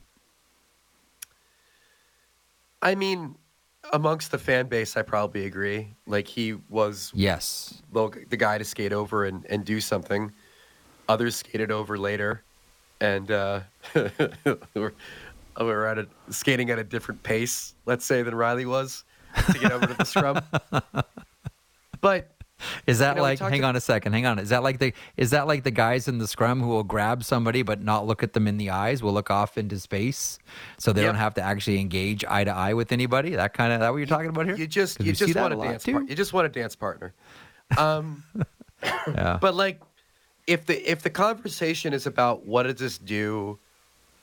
I 2.81 2.95
mean 2.95 3.37
amongst 3.95 4.33
the 4.33 4.39
fan 4.39 4.67
base 4.67 4.97
I 4.97 5.03
probably 5.03 5.47
agree 5.47 5.95
like 6.07 6.27
he 6.27 6.55
was 6.69 7.13
Yes. 7.15 7.81
the, 7.93 8.37
guy 8.37 8.59
to 8.59 8.65
skate 8.65 8.93
over 8.93 9.25
and, 9.25 9.47
and 9.49 9.65
do 9.65 9.81
something. 9.81 10.33
Others 11.09 11.37
skated 11.37 11.71
over 11.71 11.97
later, 11.97 12.43
and 13.01 13.31
uh, 13.31 13.61
we're, 14.75 14.93
we're 15.61 15.87
at 15.87 15.99
a, 15.99 16.09
skating 16.31 16.71
at 16.71 16.79
a 16.79 16.85
different 16.85 17.23
pace, 17.23 17.75
let's 17.87 18.05
say, 18.05 18.23
than 18.23 18.35
Rielly 18.35 18.67
was 18.67 19.05
to 19.53 19.59
get 19.59 19.71
over 19.71 19.87
to 19.87 19.95
the 19.95 20.05
scrum. 20.05 20.41
But 22.01 22.34
Is 22.87 22.99
that 23.01 23.11
You 23.11 23.17
know, 23.17 23.23
like? 23.23 23.39
Hang 23.39 23.61
ab- 23.61 23.65
on 23.65 23.77
a 23.77 23.81
second. 23.81 24.13
Hang 24.13 24.27
on. 24.27 24.39
Is 24.39 24.49
that 24.51 24.63
like 24.63 24.79
the? 24.79 24.93
Is 25.17 25.31
that 25.31 25.47
like 25.47 25.65
the 25.65 25.71
guys 25.71 26.09
in 26.09 26.19
the 26.19 26.27
scrum 26.29 26.61
who 26.61 26.69
will 26.69 26.85
grab 26.85 27.25
somebody 27.25 27.63
but 27.63 27.83
not 27.83 28.07
look 28.07 28.23
at 28.23 28.33
them 28.33 28.47
in 28.47 28.57
the 28.57 28.71
eyes? 28.71 29.03
Will 29.03 29.13
look 29.13 29.31
off 29.31 29.57
into 29.59 29.79
space, 29.79 30.39
so 30.79 30.93
they 30.93 31.03
Yep. 31.03 31.09
don't 31.11 31.19
have 31.21 31.35
to 31.35 31.43
actually 31.43 31.81
engage 31.81 32.25
eye 32.25 32.45
to 32.45 32.51
eye 32.53 32.75
with 32.75 32.93
anybody. 32.93 33.31
That 33.37 33.55
kind 33.55 33.73
of 33.73 33.81
that 33.81 33.91
what 33.91 33.99
you're 33.99 34.07
talking 34.07 34.29
about 34.31 34.47
here? 34.47 34.57
you 34.57 34.67
just 34.67 35.01
you 35.01 35.13
just 35.13 35.35
want 35.35 35.55
a 35.55 35.57
dance 35.57 35.85
partner. 35.85 36.09
You 36.09 36.15
just 36.17 36.33
want 36.33 36.47
a 36.47 36.51
dance 36.51 36.77
partner. 36.77 37.13
Um, 37.79 38.23
Yeah. 39.09 39.39
but 39.41 39.55
like, 39.55 39.81
if 40.47 40.67
the 40.67 40.91
if 40.91 41.03
the 41.03 41.11
conversation 41.11 41.93
is 41.95 42.07
about 42.07 42.45
what 42.47 42.65
does 42.65 42.75
this 42.77 42.99
do 42.99 43.59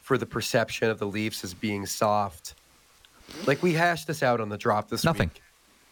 for 0.01 0.17
the 0.17 0.25
perception 0.27 0.89
of 0.89 0.99
the 0.99 1.07
Leafs 1.07 1.43
as 1.43 1.53
being 1.55 1.85
soft, 1.87 2.53
like 3.47 3.63
we 3.63 3.73
hashed 3.73 4.05
this 4.07 4.21
out 4.21 4.39
on 4.39 4.49
the 4.49 4.57
drop 4.57 4.89
this 4.89 5.03
Nothing. 5.03 5.29
week. 5.33 5.41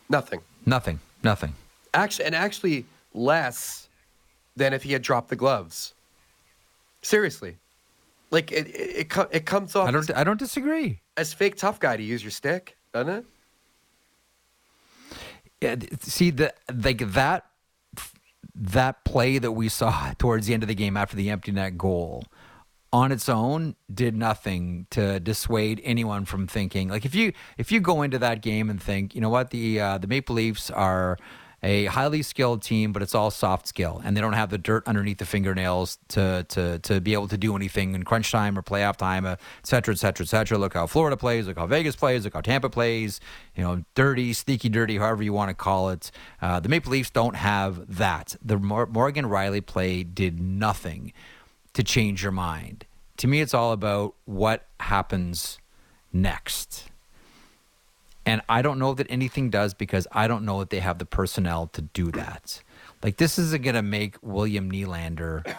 Nothing. 0.10 0.42
Nothing. 0.66 1.00
Nothing. 1.24 1.54
Actually, 1.93 2.25
and 2.25 2.36
actually 2.36 2.86
less 3.13 3.89
than 4.56 4.73
if 4.73 4.84
he 4.84 4.93
had 4.93 5.02
dropped 5.02 5.30
the 5.30 5.36
gloves. 5.36 5.93
Seriously, 7.02 7.58
like 8.30 8.52
it 8.52 8.67
it, 8.67 9.08
it, 9.15 9.28
it 9.32 9.45
comes 9.45 9.75
off 9.75 9.88
I 9.88 9.91
don't. 9.91 10.15
I 10.15 10.23
don't 10.23 10.39
disagree. 10.39 10.99
as 11.17 11.34
fake 11.34 11.56
tough 11.56 11.80
guy 11.80 11.97
to 11.97 12.04
use 12.04 12.23
your 12.23 12.32
stick, 12.32 12.78
doesn't 12.93 13.13
it? 13.13 13.25
Yeah, 15.62 15.75
see 16.02 16.30
the 16.30 16.54
like 16.73 16.99
that 17.13 17.45
that 18.56 19.04
play 19.06 19.38
that 19.38 19.54
we 19.54 19.69
saw 19.69 20.13
towards 20.17 20.47
the 20.47 20.54
end 20.54 20.63
of 20.63 20.67
the 20.67 20.75
game 20.75 20.97
after 20.97 21.15
the 21.15 21.30
empty 21.30 21.52
net 21.52 21.78
goal 21.78 22.25
on 22.91 23.12
its 23.12 23.30
own 23.30 23.75
did 23.93 24.15
nothing 24.15 24.88
to 24.89 25.19
dissuade 25.19 25.80
anyone 25.84 26.25
from 26.25 26.47
thinking 26.47 26.89
like 26.89 27.06
if 27.06 27.13
you 27.13 27.32
if 27.58 27.71
you 27.71 27.80
go 27.80 28.02
into 28.02 28.17
that 28.17 28.41
game 28.41 28.69
and 28.69 28.82
think 28.82 29.13
you 29.13 29.21
know 29.21 29.30
what 29.30 29.52
the 29.52 29.80
uh, 29.80 29.97
the 29.97 30.08
Maple 30.08 30.36
Leafs 30.36 30.71
are 30.71 31.17
a 31.62 31.86
highly 31.86 32.22
skilled 32.22 32.62
team 32.62 32.91
but 32.93 33.02
it's 33.02 33.15
all 33.15 33.32
soft 33.32 33.67
skill 33.67 34.02
and 34.04 34.15
they 34.15 34.22
don't 34.22 34.34
have 34.34 34.50
the 34.50 34.58
dirt 34.58 34.88
underneath 34.88 35.17
the 35.17 35.26
fingernails 35.26 35.98
to 36.08 36.45
to 36.50 36.80
to 36.80 37.02
be 37.02 37.13
able 37.13 37.28
to 37.28 37.38
do 37.38 37.56
anything 37.56 37.95
in 37.95 38.04
crunch 38.04 38.32
time 38.32 38.58
or 38.58 38.62
playoff 38.62 38.95
time 38.95 39.26
uh, 39.26 39.32
et 39.32 39.67
cetera 39.67 39.93
et 39.93 39.98
cetera 39.98 40.24
et 40.24 40.30
cetera 40.30 40.58
look 40.58 40.74
how 40.74 40.88
Florida 40.88 41.17
plays 41.17 41.48
look 41.48 41.58
how 41.58 41.67
Vegas 41.67 41.95
plays 41.95 42.24
look 42.24 42.34
how 42.34 42.41
Tampa 42.41 42.69
plays 42.69 43.19
you 43.56 43.63
know 43.63 43.84
dirty 43.95 44.34
sneaky 44.34 44.69
dirty 44.69 44.98
however 44.98 45.24
you 45.24 45.34
want 45.34 45.50
to 45.50 45.56
call 45.56 45.89
it 45.89 46.12
uh, 46.41 46.60
the 46.60 46.69
Maple 46.69 46.91
Leafs 46.91 47.10
don't 47.10 47.36
have 47.36 47.98
that 47.98 48.36
the 48.43 48.58
Mor- 48.58 48.88
Morgan 48.88 49.26
Rielly 49.26 49.65
play 49.65 50.04
did 50.04 50.39
nothing 50.39 51.13
to 51.74 51.84
change 51.84 52.24
your 52.24 52.32
mind. 52.32 52.86
To 53.17 53.28
me, 53.28 53.41
it's 53.41 53.54
all 53.54 53.72
about 53.72 54.15
what 54.26 54.67
happens 54.80 55.60
next. 56.12 56.88
And 58.26 58.42
I 58.48 58.62
don't 58.62 58.80
know 58.80 58.94
that 58.94 59.08
anything 59.10 59.50
does 59.50 59.74
because 59.74 60.08
I 60.12 60.28
don't 60.28 60.46
know 60.46 60.60
that 60.60 60.70
they 60.70 60.80
have 60.80 61.00
the 61.00 61.06
personnel 61.06 61.68
to 61.68 61.82
do 61.82 62.12
that. 62.12 62.62
Like, 63.02 63.18
this 63.18 63.40
isn't 63.40 63.64
going 63.64 63.76
to 63.76 63.82
make 63.82 64.18
William 64.22 64.72
Nylander 64.72 65.56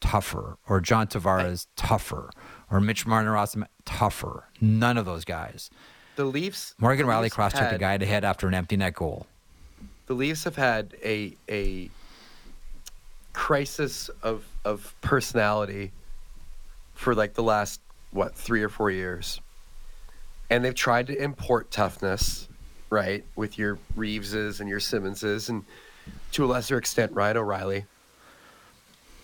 tougher 0.00 0.56
or 0.68 0.80
John 0.80 1.06
Tavares 1.06 1.66
tougher 1.76 2.30
or 2.70 2.80
Mitch 2.80 3.06
Marner 3.06 3.36
tougher. 3.84 4.44
None 4.60 4.96
of 4.96 5.04
those 5.04 5.24
guys. 5.24 5.70
The 6.16 6.24
Leafs. 6.24 6.74
Morgan 6.78 7.06
the 7.06 7.12
Rielly 7.12 7.30
cross 7.30 7.52
checked 7.52 7.74
a 7.74 7.78
guy 7.78 7.96
to 7.98 8.06
head 8.06 8.24
after 8.24 8.48
an 8.48 8.54
empty 8.54 8.76
net 8.76 8.94
goal. 8.94 9.26
the 10.06 10.14
Leafs 10.14 10.44
have 10.44 10.56
had 10.56 10.96
a 11.04 11.36
a 11.48 11.90
crisis 13.32 14.10
of 14.22 14.44
of 14.64 14.94
personality 15.02 15.92
for 16.94 17.14
like 17.14 17.34
the 17.34 17.42
last 17.42 17.80
what 18.10 18.34
three 18.34 18.62
or 18.62 18.68
four 18.68 18.90
years, 18.90 19.40
and 20.50 20.64
they've 20.64 20.74
tried 20.74 21.06
to 21.06 21.22
import 21.22 21.70
toughness 21.70 22.48
right? 22.90 23.24
With 23.36 23.56
your 23.56 23.78
Reeveses 23.96 24.60
and 24.60 24.68
your 24.68 24.80
Simmonses, 24.80 25.48
and 25.48 25.64
to 26.32 26.44
a 26.44 26.46
lesser 26.46 26.76
extent 26.76 27.12
Ryan 27.12 27.38
O'Reilly. 27.38 27.86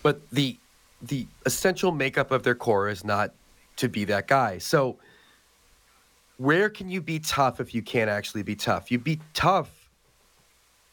But 0.01 0.27
the 0.31 0.57
the 1.01 1.27
essential 1.45 1.91
makeup 1.91 2.31
of 2.31 2.41
their 2.41 2.55
core 2.55 2.89
is 2.89 3.03
not 3.03 3.31
to 3.75 3.87
be 3.87 4.05
that 4.05 4.27
guy. 4.27 4.57
So 4.57 4.97
where 6.37 6.69
can 6.69 6.89
you 6.89 7.01
be 7.01 7.19
tough 7.19 7.59
if 7.59 7.75
you 7.75 7.83
can't 7.83 8.09
actually 8.09 8.41
be 8.41 8.55
tough? 8.55 8.89
You'd 8.89 9.03
be 9.03 9.19
tough 9.35 9.69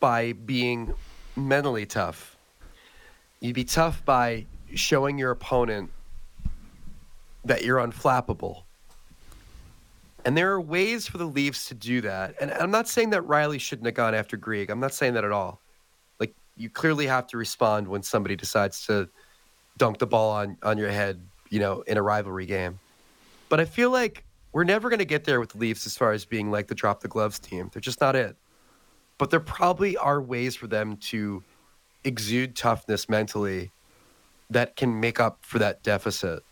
by 0.00 0.32
being 0.32 0.92
mentally 1.36 1.86
tough. 1.86 2.36
You'd 3.40 3.54
be 3.54 3.64
tough 3.64 4.04
by 4.04 4.44
showing 4.74 5.16
your 5.16 5.30
opponent 5.30 5.90
that 7.46 7.64
you're 7.64 7.78
unflappable. 7.78 8.63
And 10.24 10.36
there 10.36 10.50
are 10.52 10.60
ways 10.60 11.06
for 11.06 11.18
the 11.18 11.26
Leafs 11.26 11.66
to 11.68 11.74
do 11.74 12.00
that. 12.00 12.34
And 12.40 12.50
I'm 12.52 12.70
not 12.70 12.88
saying 12.88 13.10
that 13.10 13.22
Rielly 13.22 13.60
shouldn't 13.60 13.86
have 13.86 13.94
gone 13.94 14.14
after 14.14 14.36
Greig. 14.36 14.70
I'm 14.70 14.80
not 14.80 14.94
saying 14.94 15.14
that 15.14 15.24
at 15.24 15.32
all. 15.32 15.60
Like 16.18 16.34
you 16.56 16.70
clearly 16.70 17.06
have 17.06 17.26
to 17.28 17.36
respond 17.36 17.86
when 17.86 18.02
somebody 18.02 18.34
decides 18.34 18.86
to 18.86 19.08
dunk 19.76 19.98
the 19.98 20.06
ball 20.06 20.30
on, 20.30 20.56
on 20.62 20.78
your 20.78 20.88
head, 20.90 21.20
you 21.50 21.60
know, 21.60 21.82
in 21.82 21.98
a 21.98 22.02
rivalry 22.02 22.46
game. 22.46 22.78
But 23.48 23.60
I 23.60 23.66
feel 23.66 23.90
like 23.90 24.24
we're 24.52 24.64
never 24.64 24.88
going 24.88 25.00
to 25.00 25.04
get 25.04 25.24
there 25.24 25.40
with 25.40 25.50
the 25.50 25.58
Leafs 25.58 25.84
as 25.84 25.96
far 25.96 26.12
as 26.12 26.24
being 26.24 26.50
like 26.50 26.68
the 26.68 26.74
drop 26.74 27.00
the 27.00 27.08
gloves 27.08 27.38
team. 27.38 27.70
They're 27.72 27.80
just 27.80 28.00
not 28.00 28.16
it. 28.16 28.36
But 29.18 29.30
there 29.30 29.40
probably 29.40 29.96
are 29.96 30.20
ways 30.20 30.56
for 30.56 30.66
them 30.66 30.96
to 31.08 31.42
exude 32.04 32.56
toughness 32.56 33.08
mentally 33.08 33.70
that 34.50 34.76
can 34.76 35.00
make 35.00 35.20
up 35.20 35.38
for 35.42 35.58
that 35.58 35.82
deficit. 35.82 36.42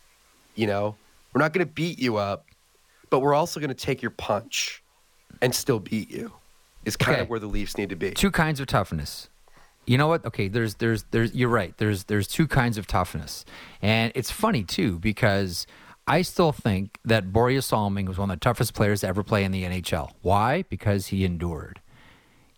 You 0.55 0.67
know, 0.67 0.95
we're 1.33 1.41
not 1.41 1.53
going 1.53 1.65
to 1.65 1.71
beat 1.71 1.99
you 1.99 2.17
up, 2.17 2.45
but 3.13 3.19
we're 3.19 3.35
also 3.35 3.59
going 3.59 3.69
to 3.69 3.75
take 3.75 4.01
your 4.01 4.09
punch 4.09 4.81
and 5.39 5.53
still 5.53 5.79
beat 5.79 6.09
you. 6.09 6.31
Is 6.83 6.95
kind 6.97 7.13
Okay. 7.13 7.21
of 7.21 7.29
where 7.29 7.37
the 7.39 7.45
Leafs 7.45 7.77
need 7.77 7.89
to 7.89 7.95
be. 7.95 8.09
two 8.09 8.31
kinds 8.31 8.59
of 8.59 8.65
toughness. 8.65 9.29
You 9.85 9.99
know 9.99 10.07
what? 10.07 10.25
Okay, 10.25 10.47
there's 10.47 10.75
there's 10.75 11.03
there's 11.11 11.35
you're 11.35 11.47
right. 11.49 11.77
There's 11.77 12.05
there's 12.05 12.27
two 12.27 12.47
kinds 12.47 12.79
of 12.79 12.87
toughness. 12.87 13.45
And 13.83 14.11
it's 14.15 14.31
funny 14.31 14.63
too 14.63 14.97
because 14.97 15.67
I 16.07 16.23
still 16.23 16.51
think 16.51 16.97
that 17.05 17.31
Borje 17.31 17.63
Salming 17.63 18.07
was 18.07 18.17
one 18.17 18.31
of 18.31 18.39
the 18.39 18.43
toughest 18.43 18.73
players 18.73 19.01
to 19.01 19.07
ever 19.07 19.21
play 19.21 19.43
in 19.43 19.51
the 19.51 19.63
NHL. 19.63 20.09
Why? 20.23 20.63
Because 20.63 21.07
he 21.07 21.23
endured. 21.23 21.81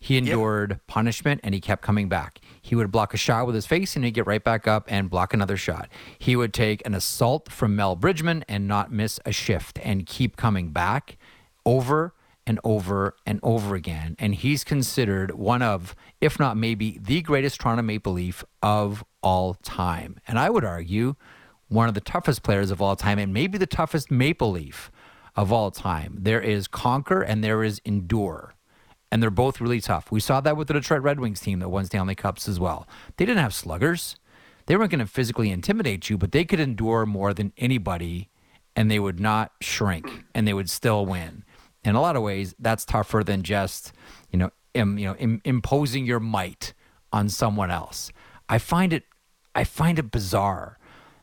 He 0.00 0.16
endured 0.16 0.80
punishment 0.86 1.42
and 1.44 1.54
he 1.54 1.60
kept 1.60 1.82
coming 1.82 2.08
back. 2.08 2.40
He 2.66 2.74
would 2.74 2.90
block 2.90 3.14
a 3.14 3.16
shot 3.16 3.46
with 3.46 3.54
his 3.54 3.64
face 3.64 3.94
and 3.94 4.04
he'd 4.04 4.10
get 4.10 4.26
right 4.26 4.42
back 4.42 4.66
up 4.66 4.86
and 4.88 5.08
block 5.08 5.32
another 5.32 5.56
shot. 5.56 5.88
He 6.18 6.34
would 6.34 6.52
take 6.52 6.84
an 6.84 6.94
assault 6.94 7.48
from 7.48 7.76
Mel 7.76 7.94
Bridgman 7.94 8.44
and 8.48 8.66
not 8.66 8.90
miss 8.90 9.20
a 9.24 9.30
shift 9.30 9.78
and 9.84 10.04
keep 10.04 10.36
coming 10.36 10.72
back 10.72 11.16
over 11.64 12.12
and 12.44 12.58
over 12.64 13.14
and 13.24 13.38
over 13.44 13.76
again. 13.76 14.16
And 14.18 14.34
he's 14.34 14.64
considered 14.64 15.30
one 15.36 15.62
of, 15.62 15.94
if 16.20 16.40
not 16.40 16.56
maybe, 16.56 16.98
the 17.00 17.22
greatest 17.22 17.60
Toronto 17.60 17.82
Maple 17.82 18.14
Leaf 18.14 18.42
of 18.60 19.04
all 19.22 19.54
time. 19.54 20.18
And 20.26 20.36
I 20.36 20.50
would 20.50 20.64
argue 20.64 21.14
one 21.68 21.86
of 21.86 21.94
the 21.94 22.00
toughest 22.00 22.42
players 22.42 22.72
of 22.72 22.82
all 22.82 22.96
time 22.96 23.20
and 23.20 23.32
maybe 23.32 23.58
the 23.58 23.66
toughest 23.66 24.10
Maple 24.10 24.50
Leaf 24.50 24.90
of 25.36 25.52
all 25.52 25.70
time. 25.70 26.16
There 26.18 26.40
is 26.40 26.66
conquer 26.66 27.22
and 27.22 27.44
there 27.44 27.62
is 27.62 27.80
endure. 27.84 28.55
And 29.10 29.22
they're 29.22 29.30
both 29.30 29.60
really 29.60 29.80
tough. 29.80 30.10
We 30.10 30.20
saw 30.20 30.40
that 30.40 30.56
with 30.56 30.68
the 30.68 30.74
Detroit 30.74 31.02
Red 31.02 31.20
Wings 31.20 31.40
team 31.40 31.60
that 31.60 31.68
won 31.68 31.84
Stanley 31.84 32.14
Cups 32.14 32.48
as 32.48 32.58
well. 32.58 32.88
They 33.16 33.24
didn't 33.24 33.42
have 33.42 33.54
sluggers. 33.54 34.16
They 34.66 34.76
weren't 34.76 34.90
going 34.90 34.98
to 34.98 35.06
physically 35.06 35.50
intimidate 35.50 36.10
you, 36.10 36.18
but 36.18 36.32
they 36.32 36.44
could 36.44 36.58
endure 36.58 37.06
more 37.06 37.32
than 37.32 37.52
anybody 37.56 38.30
and 38.74 38.90
they 38.90 38.98
would 38.98 39.20
not 39.20 39.52
shrink 39.60 40.24
and 40.34 40.46
they 40.46 40.52
would 40.52 40.68
still 40.68 41.06
win. 41.06 41.44
In 41.84 41.94
a 41.94 42.00
lot 42.00 42.16
of 42.16 42.22
ways, 42.22 42.54
that's 42.58 42.84
tougher 42.84 43.22
than 43.24 43.42
just, 43.42 43.92
you 44.30 44.38
know, 44.38 44.50
Im, 44.74 44.98
you 44.98 45.06
know, 45.06 45.14
Im, 45.16 45.40
imposing 45.44 46.04
your 46.04 46.20
might 46.20 46.74
on 47.12 47.28
someone 47.28 47.70
else. 47.70 48.12
I 48.48 48.58
find 48.58 48.92
it 48.92 49.04
I 49.54 49.64
find 49.64 49.98
it 49.98 50.10
bizarre 50.10 50.78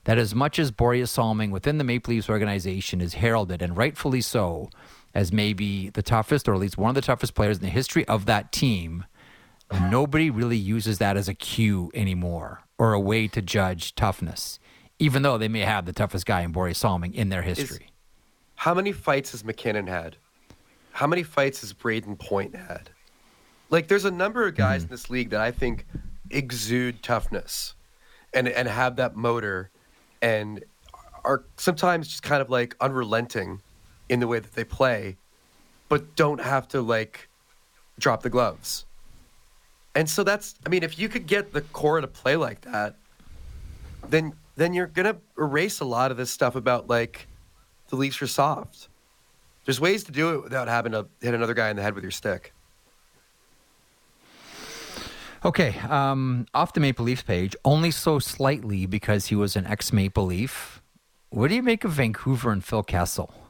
that 0.05 0.17
as 0.17 0.33
much 0.33 0.57
as 0.57 0.71
Borje 0.71 1.07
Salming 1.07 1.51
within 1.51 1.77
the 1.77 1.83
Maple 1.83 2.13
Leafs 2.13 2.29
organization 2.29 2.99
is 2.99 3.15
heralded, 3.15 3.61
and 3.61 3.77
rightfully 3.77 4.21
so, 4.21 4.69
as 5.13 5.31
maybe 5.31 5.89
the 5.89 6.01
toughest 6.01 6.47
or 6.47 6.53
at 6.53 6.59
least 6.59 6.77
one 6.77 6.89
of 6.89 6.95
the 6.95 7.01
toughest 7.01 7.35
players 7.35 7.57
in 7.57 7.63
the 7.63 7.69
history 7.69 8.07
of 8.07 8.25
that 8.25 8.51
team, 8.51 9.05
nobody 9.89 10.29
really 10.29 10.57
uses 10.57 10.97
that 10.97 11.17
as 11.17 11.27
a 11.27 11.33
cue 11.33 11.91
anymore 11.93 12.61
or 12.77 12.93
a 12.93 12.99
way 12.99 13.27
to 13.27 13.41
judge 13.41 13.95
toughness, 13.95 14.59
even 14.99 15.21
though 15.21 15.37
they 15.37 15.47
may 15.47 15.61
have 15.61 15.85
the 15.85 15.93
toughest 15.93 16.25
guy 16.25 16.41
in 16.41 16.51
Borje 16.51 16.75
Salming 16.75 17.13
in 17.13 17.29
their 17.29 17.41
history. 17.41 17.89
How 18.55 18.73
many 18.73 18.91
fights 18.91 19.31
has 19.31 19.43
MacKinnon 19.43 19.87
had? 19.87 20.17
How 20.91 21.07
many 21.07 21.23
fights 21.23 21.61
has 21.61 21.73
Brayden 21.73 22.17
Point 22.17 22.55
had? 22.55 22.89
Like, 23.69 23.87
there's 23.87 24.05
a 24.05 24.11
number 24.11 24.47
of 24.47 24.55
guys 24.55 24.83
mm-hmm. 24.83 24.89
in 24.89 24.91
this 24.93 25.09
league 25.09 25.29
that 25.31 25.41
I 25.41 25.51
think 25.51 25.85
exude 26.29 27.03
toughness 27.03 27.75
and 28.33 28.47
and 28.47 28.67
have 28.67 28.95
that 28.97 29.15
motor, 29.15 29.69
and 30.21 30.63
are 31.23 31.43
sometimes 31.57 32.07
just 32.07 32.23
kind 32.23 32.41
of 32.41 32.49
like 32.49 32.75
unrelenting 32.79 33.61
in 34.13 34.19
the 34.19 34.27
way 34.27 34.37
that 34.37 34.53
they 34.53 34.63
play, 34.63 35.17
but 35.89 36.15
don't 36.15 36.39
have 36.39 36.67
to 36.67 36.81
like 36.81 37.27
drop 37.97 38.21
the 38.21 38.29
gloves. 38.29 38.85
And 39.95 40.07
so 40.07 40.23
that's, 40.23 40.53
I 40.65 40.69
mean, 40.69 40.83
if 40.83 40.99
you 40.99 41.09
could 41.09 41.25
get 41.25 41.51
the 41.51 41.61
core 41.61 41.99
to 41.99 42.07
play 42.07 42.35
like 42.35 42.61
that, 42.61 42.95
then 44.07 44.33
then 44.55 44.75
you're 44.75 44.87
gonna 44.87 45.17
erase 45.35 45.79
a 45.79 45.85
lot 45.85 46.11
of 46.11 46.17
this 46.17 46.29
stuff 46.29 46.55
about 46.55 46.87
like 46.87 47.27
the 47.89 47.95
Leafs 47.95 48.21
are 48.21 48.27
soft. 48.27 48.87
There's 49.65 49.79
ways 49.79 50.03
to 50.03 50.11
do 50.11 50.35
it 50.35 50.43
without 50.43 50.67
having 50.67 50.91
to 50.91 51.07
hit 51.19 51.33
another 51.33 51.55
guy 51.55 51.69
in 51.69 51.75
the 51.75 51.81
head 51.81 51.95
with 51.95 52.03
your 52.03 52.11
stick. 52.11 52.53
Okay, 55.43 55.75
um, 55.89 56.45
off 56.53 56.73
the 56.73 56.79
Maple 56.79 57.03
Leafs 57.03 57.23
page, 57.23 57.55
only 57.65 57.89
so 57.89 58.19
slightly 58.19 58.85
because 58.85 59.25
he 59.27 59.35
was 59.35 59.55
an 59.55 59.65
ex 59.65 59.91
Maple 59.91 60.25
Leaf. 60.25 60.81
What 61.31 61.47
do 61.47 61.55
you 61.55 61.63
make 61.63 61.83
of 61.83 61.91
Vancouver 61.91 62.51
and 62.51 62.63
Phil 62.63 62.83
Kessel? 62.83 63.42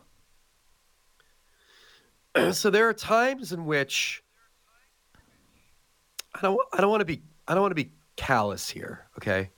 so 2.51 2.69
there 2.69 2.87
are 2.89 2.93
times 2.93 3.51
in 3.51 3.65
which 3.65 4.23
I 6.35 6.41
don't 6.41 6.59
I 6.73 6.81
don't 6.81 6.89
want 6.89 7.01
to 7.01 7.05
be 7.05 7.21
I 7.47 7.53
don't 7.53 7.61
want 7.61 7.71
to 7.71 7.83
be 7.83 7.91
callous 8.15 8.69
here, 8.69 9.05
okay? 9.17 9.49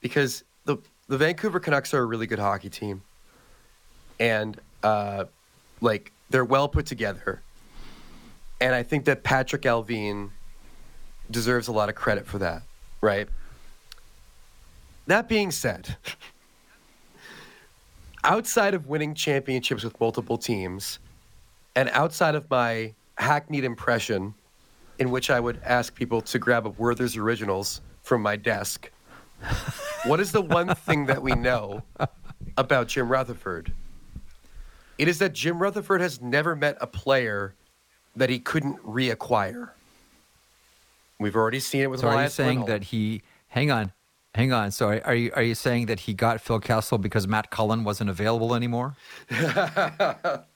Because 0.00 0.44
the 0.64 0.78
the 1.08 1.18
Vancouver 1.18 1.60
Canucks 1.60 1.92
are 1.94 2.02
a 2.02 2.06
really 2.06 2.26
good 2.26 2.38
hockey 2.38 2.70
team. 2.70 3.02
And 4.18 4.58
uh 4.82 5.24
like 5.80 6.12
they're 6.30 6.44
well 6.44 6.68
put 6.68 6.86
together. 6.86 7.42
And 8.60 8.74
I 8.74 8.82
think 8.82 9.04
that 9.06 9.24
Patrik 9.24 9.62
Allvin 9.62 10.30
deserves 11.30 11.68
a 11.68 11.72
lot 11.72 11.88
of 11.88 11.94
credit 11.94 12.26
for 12.26 12.38
that, 12.38 12.62
right? 13.00 13.28
That 15.08 15.28
being 15.28 15.50
said, 15.50 15.96
outside 18.24 18.74
of 18.74 18.86
winning 18.86 19.14
championships 19.14 19.82
with 19.82 20.00
multiple 20.00 20.38
teams, 20.38 21.00
and 21.74 21.88
outside 21.90 22.34
of 22.34 22.48
my 22.50 22.94
hackneyed 23.16 23.64
impression, 23.64 24.34
in 24.98 25.10
which 25.10 25.30
I 25.30 25.40
would 25.40 25.60
ask 25.64 25.94
people 25.94 26.20
to 26.22 26.38
grab 26.38 26.66
a 26.66 26.70
Werther's 26.70 27.16
Originals 27.16 27.80
from 28.02 28.22
my 28.22 28.36
desk, 28.36 28.90
what 30.04 30.20
is 30.20 30.32
the 30.32 30.42
one 30.42 30.74
thing 30.74 31.06
that 31.06 31.22
we 31.22 31.32
know 31.32 31.82
about 32.56 32.88
Jim 32.88 33.08
Rutherford? 33.08 33.72
It 34.98 35.08
is 35.08 35.18
that 35.18 35.32
Jim 35.32 35.60
Rutherford 35.60 36.00
has 36.00 36.20
never 36.20 36.54
met 36.54 36.76
a 36.80 36.86
player 36.86 37.54
that 38.14 38.30
he 38.30 38.38
couldn't 38.38 38.78
reacquire. 38.84 39.70
We've 41.18 41.36
already 41.36 41.60
seen 41.60 41.82
it 41.82 41.90
with 41.90 42.00
So 42.00 42.08
are 42.08 42.22
you 42.22 42.28
saying 42.28 42.66
that 42.66 42.84
he? 42.84 43.22
Hang 43.48 43.70
on, 43.70 43.92
hang 44.34 44.52
on. 44.52 44.70
So 44.70 45.00
are 45.04 45.14
you 45.14 45.32
are 45.34 45.42
you 45.42 45.54
saying 45.54 45.86
that 45.86 46.00
he 46.00 46.14
got 46.14 46.40
Phil 46.40 46.60
Kessel 46.60 46.98
because 46.98 47.26
Matt 47.26 47.50
Cullen 47.50 47.84
wasn't 47.84 48.10
available 48.10 48.54
anymore? 48.54 48.96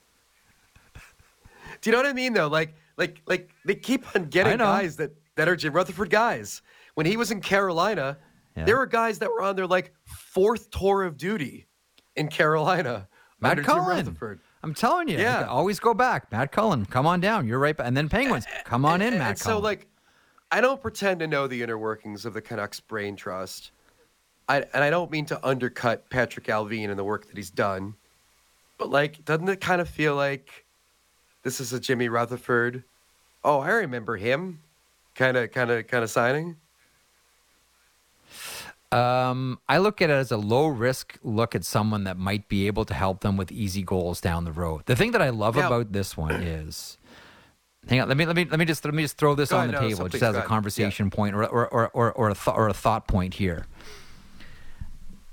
Do 1.80 1.90
you 1.90 1.92
know 1.92 1.98
what 2.02 2.06
I 2.08 2.12
mean 2.12 2.32
though? 2.32 2.48
Like 2.48 2.74
like 2.96 3.20
like 3.26 3.50
they 3.64 3.74
keep 3.74 4.04
on 4.16 4.26
getting 4.26 4.58
guys 4.58 4.96
that 4.96 5.12
that 5.36 5.48
are 5.48 5.56
Jim 5.56 5.72
Rutherford 5.72 6.10
guys. 6.10 6.62
When 6.94 7.06
he 7.06 7.16
was 7.16 7.30
in 7.30 7.40
Carolina, 7.40 8.18
Yeah. 8.56 8.64
there 8.64 8.76
were 8.78 8.86
guys 8.86 9.18
that 9.18 9.30
were 9.30 9.42
on 9.42 9.54
their 9.56 9.66
like 9.66 9.92
fourth 10.04 10.70
tour 10.70 11.04
of 11.04 11.16
duty 11.16 11.66
in 12.16 12.28
Carolina. 12.28 13.08
Matt 13.40 13.62
Cullen. 13.62 13.86
Rutherford. 13.86 14.40
I'm 14.62 14.72
telling 14.74 15.08
you, 15.08 15.18
Yeah. 15.18 15.40
you 15.40 15.46
always 15.46 15.78
go 15.78 15.92
back. 15.94 16.32
Matt 16.32 16.50
Cullen, 16.52 16.86
come 16.86 17.06
on 17.06 17.20
down. 17.20 17.46
You're 17.46 17.58
right. 17.58 17.76
ba- 17.76 17.84
And 17.84 17.94
then 17.96 18.08
Penguins, 18.08 18.46
come 18.64 18.84
on 18.86 19.02
in, 19.02 19.08
And- 19.08 19.18
Matt 19.18 19.28
and 19.30 19.38
so 19.38 19.58
like 19.58 19.86
I 20.50 20.60
don't 20.60 20.80
pretend 20.80 21.20
to 21.20 21.26
know 21.26 21.46
the 21.46 21.62
inner 21.62 21.76
workings 21.76 22.24
of 22.24 22.32
the 22.32 22.40
Canucks 22.40 22.80
brain 22.80 23.14
trust. 23.16 23.72
I 24.48 24.58
and 24.72 24.82
I 24.82 24.90
don't 24.90 25.10
mean 25.10 25.26
to 25.26 25.46
undercut 25.46 26.08
Patrik 26.08 26.44
Allvin 26.46 26.88
and 26.88 26.98
the 26.98 27.04
work 27.04 27.26
that 27.26 27.36
he's 27.36 27.50
done. 27.50 27.94
But 28.78 28.88
like 28.90 29.24
doesn't 29.24 29.48
it 29.48 29.60
kind 29.60 29.80
of 29.80 29.88
feel 29.88 30.14
like 30.14 30.64
this 31.46 31.60
is 31.60 31.72
a 31.72 31.78
Jimmy 31.78 32.08
Rutherford? 32.08 32.82
Oh, 33.44 33.60
I 33.60 33.70
remember 33.70 34.16
him. 34.16 34.62
Kind 35.14 35.36
of 35.36 35.52
kind 35.52 35.70
of 35.70 35.86
kind 35.86 36.02
of 36.02 36.10
signing. 36.10 36.56
Um, 38.90 39.60
I 39.68 39.78
look 39.78 40.02
at 40.02 40.10
it 40.10 40.14
as 40.14 40.32
a 40.32 40.36
low 40.36 40.66
risk 40.66 41.18
look 41.22 41.54
at 41.54 41.64
someone 41.64 42.02
that 42.02 42.18
might 42.18 42.48
be 42.48 42.66
able 42.66 42.84
to 42.86 42.94
help 42.94 43.20
them 43.20 43.36
with 43.36 43.52
easy 43.52 43.84
goals 43.84 44.20
down 44.20 44.44
the 44.44 44.50
road. 44.50 44.82
The 44.86 44.96
thing 44.96 45.12
that 45.12 45.22
I 45.22 45.30
love 45.30 45.56
about 45.56 45.92
this 45.92 46.16
one 46.16 46.32
is 46.32 46.98
hang 47.86 48.00
on. 48.00 48.08
Let 48.08 48.16
me 48.16 48.26
let 48.26 48.34
me 48.34 48.44
let 48.46 48.58
me 48.58 48.64
just 48.64 48.84
let 48.84 48.92
me 48.92 49.04
just 49.04 49.16
throw 49.16 49.36
this 49.36 49.52
on 49.52 49.68
ahead, 49.68 49.76
the 49.76 49.80
no, 49.82 49.88
table, 49.88 50.08
just 50.08 50.24
as 50.24 50.34
a 50.34 50.42
conversation 50.42 51.10
point 51.10 51.36
or 51.36 51.46
or 51.46 51.68
or 51.68 51.90
or, 51.90 52.12
or, 52.12 52.30
a 52.30 52.34
th- 52.34 52.56
or 52.56 52.68
a 52.68 52.74
thought 52.74 53.06
point 53.06 53.34
here. 53.34 53.66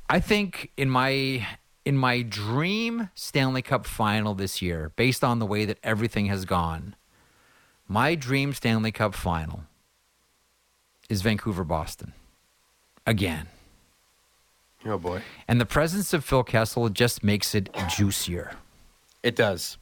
I 0.08 0.20
think 0.20 0.70
in 0.78 0.92
my 0.92 1.48
in 1.86 1.98
my 1.98 2.22
dream 2.22 3.10
Stanley 3.16 3.62
Cup 3.62 3.86
final 3.86 4.34
this 4.34 4.62
year, 4.62 4.92
based 4.96 5.24
on 5.24 5.40
the 5.40 5.46
way 5.46 5.66
that 5.66 5.78
everything 5.84 6.28
has 6.28 6.46
gone, 6.46 6.96
my 7.88 8.16
dream 8.16 8.54
Stanley 8.54 8.92
Cup 8.92 9.14
final 9.16 9.64
is 11.10 11.22
Vancouver 11.22 11.64
Boston 11.64 12.14
again. 13.06 13.48
Oh 14.86 14.98
boy, 14.98 15.22
And 15.48 15.62
the 15.62 15.66
presence 15.66 16.14
of 16.14 16.26
Phil 16.26 16.44
Kessel 16.44 16.90
just 16.90 17.24
makes 17.24 17.56
it 17.56 17.70
juicier. 17.96 18.52
it 19.22 19.36
does. 19.36 19.78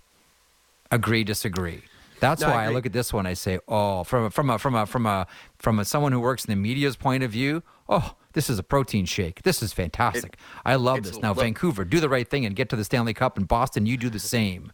Agree, 0.91 1.23
disagree. 1.23 1.81
That's 2.19 2.41
No, 2.41 2.49
why 2.49 2.53
I, 2.55 2.63
agree. 2.65 2.75
look 2.75 2.85
at 2.85 2.93
this 2.93 3.11
one. 3.11 3.25
I 3.25 3.33
say, 3.33 3.57
oh, 3.67 4.03
from 4.03 4.25
a, 4.25 4.29
from 4.29 4.49
a 4.51 4.59
from 4.59 4.75
a 4.75 4.85
from 4.85 5.05
a 5.07 5.25
from 5.57 5.79
a 5.79 5.85
someone 5.85 6.11
who 6.11 6.19
works 6.19 6.45
in 6.45 6.51
the 6.51 6.55
media's 6.55 6.95
point 6.95 7.23
of 7.23 7.31
view. 7.31 7.63
Oh, 7.89 8.13
this 8.33 8.49
is 8.49 8.59
a 8.59 8.63
protein 8.63 9.05
shake. 9.05 9.43
This 9.43 9.61
is 9.61 9.73
fantastic. 9.73 10.37
I 10.65 10.75
love 10.75 11.03
this. 11.03 11.17
Now, 11.19 11.33
Vancouver, 11.33 11.83
do 11.85 11.99
the 11.99 12.09
right 12.09 12.27
thing 12.29 12.45
and 12.45 12.55
get 12.55 12.69
to 12.69 12.75
the 12.75 12.83
Stanley 12.83 13.13
Cup, 13.13 13.37
and 13.37 13.47
Boston, 13.47 13.85
you 13.85 13.97
do 13.97 14.09
the 14.09 14.19
same. 14.19 14.71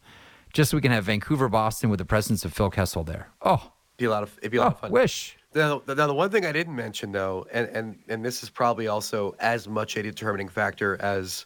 Just 0.53 0.71
so 0.71 0.77
we 0.77 0.81
can 0.81 0.91
have 0.91 1.03
Vancouver, 1.05 1.49
Boston, 1.49 1.89
with 1.89 1.99
the 1.99 2.05
presence 2.05 2.45
of 2.45 2.53
Phil 2.53 2.69
Kessel 2.69 3.03
there. 3.03 3.29
Oh, 3.41 3.71
Be 3.97 4.05
a 4.05 4.09
lot 4.09 4.23
of 4.23 4.37
it'd 4.39 4.51
be 4.51 4.57
a 4.57 4.61
lot 4.61 4.73
oh, 4.73 4.75
of 4.75 4.79
fun. 4.79 4.91
wish. 4.91 5.37
Now, 5.53 5.81
the, 5.85 5.95
now, 5.95 6.07
the 6.07 6.13
one 6.13 6.29
thing 6.29 6.45
I 6.45 6.51
didn't 6.51 6.75
mention 6.75 7.11
though, 7.11 7.45
and, 7.51 7.67
and 7.69 7.99
and 8.07 8.25
this 8.25 8.43
is 8.43 8.49
probably 8.49 8.87
also 8.87 9.35
as 9.39 9.67
much 9.67 9.97
a 9.97 10.03
determining 10.03 10.47
factor 10.47 11.01
as 11.01 11.45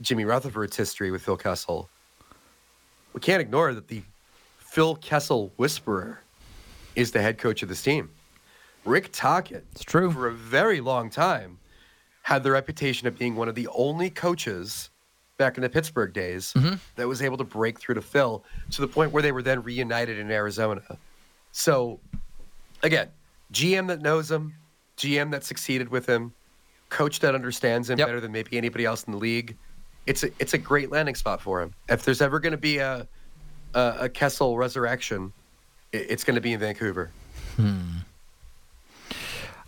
Jimmy 0.00 0.24
Rutherford's 0.24 0.76
history 0.76 1.10
with 1.10 1.22
Phil 1.22 1.36
Kessel. 1.36 1.88
We 3.12 3.20
can't 3.20 3.40
ignore 3.40 3.72
that 3.72 3.88
the 3.88 4.02
Phil 4.58 4.96
Kessel 4.96 5.52
whisperer 5.56 6.20
is 6.96 7.12
the 7.12 7.22
head 7.22 7.38
coach 7.38 7.62
of 7.62 7.68
this 7.68 7.82
team. 7.82 8.10
Rick 8.86 9.10
Tocchet, 9.12 9.64
It's 9.72 9.84
true. 9.84 10.10
for 10.10 10.28
a 10.28 10.32
very 10.32 10.80
long 10.80 11.10
time, 11.10 11.58
had 12.22 12.42
the 12.42 12.50
reputation 12.50 13.06
of 13.06 13.18
being 13.18 13.36
one 13.36 13.48
of 13.48 13.54
the 13.54 13.68
only 13.74 14.10
coaches 14.10 14.90
back 15.38 15.56
in 15.58 15.62
the 15.62 15.68
Pittsburgh 15.68 16.12
days 16.12 16.52
Mm-hmm. 16.56 16.76
that 16.96 17.06
was 17.06 17.20
able 17.22 17.36
to 17.36 17.44
break 17.44 17.78
through 17.80 17.96
to 17.96 18.02
Phil 18.02 18.44
to 18.70 18.80
the 18.80 18.88
point 18.88 19.12
where 19.12 19.22
they 19.22 19.32
were 19.32 19.42
then 19.42 19.62
reunited 19.62 20.18
in 20.18 20.30
Arizona. 20.30 20.80
So, 21.52 22.00
again, 22.82 23.08
GM 23.52 23.86
that 23.88 24.00
knows 24.02 24.30
him, 24.30 24.54
GM 24.96 25.30
that 25.32 25.44
succeeded 25.44 25.88
with 25.90 26.06
him, 26.06 26.32
coach 26.88 27.20
that 27.20 27.34
understands 27.34 27.90
him 27.90 27.98
Yep. 27.98 28.08
better 28.08 28.20
than 28.20 28.32
maybe 28.32 28.56
anybody 28.56 28.84
else 28.84 29.04
in 29.04 29.12
the 29.12 29.18
league. 29.18 29.56
It's 30.06 30.22
a, 30.22 30.30
it's 30.38 30.54
a 30.54 30.58
great 30.58 30.90
landing 30.90 31.16
spot 31.16 31.40
for 31.42 31.60
him. 31.60 31.74
If 31.88 32.04
there's 32.04 32.22
ever 32.22 32.38
going 32.38 32.52
to 32.52 32.56
be 32.58 32.78
a, 32.78 33.06
a 33.74 33.94
a 34.02 34.08
Kessel 34.08 34.56
resurrection, 34.56 35.32
i- 35.92 35.96
it's 35.96 36.22
going 36.24 36.36
to 36.36 36.40
be 36.40 36.52
in 36.52 36.60
Vancouver. 36.60 37.10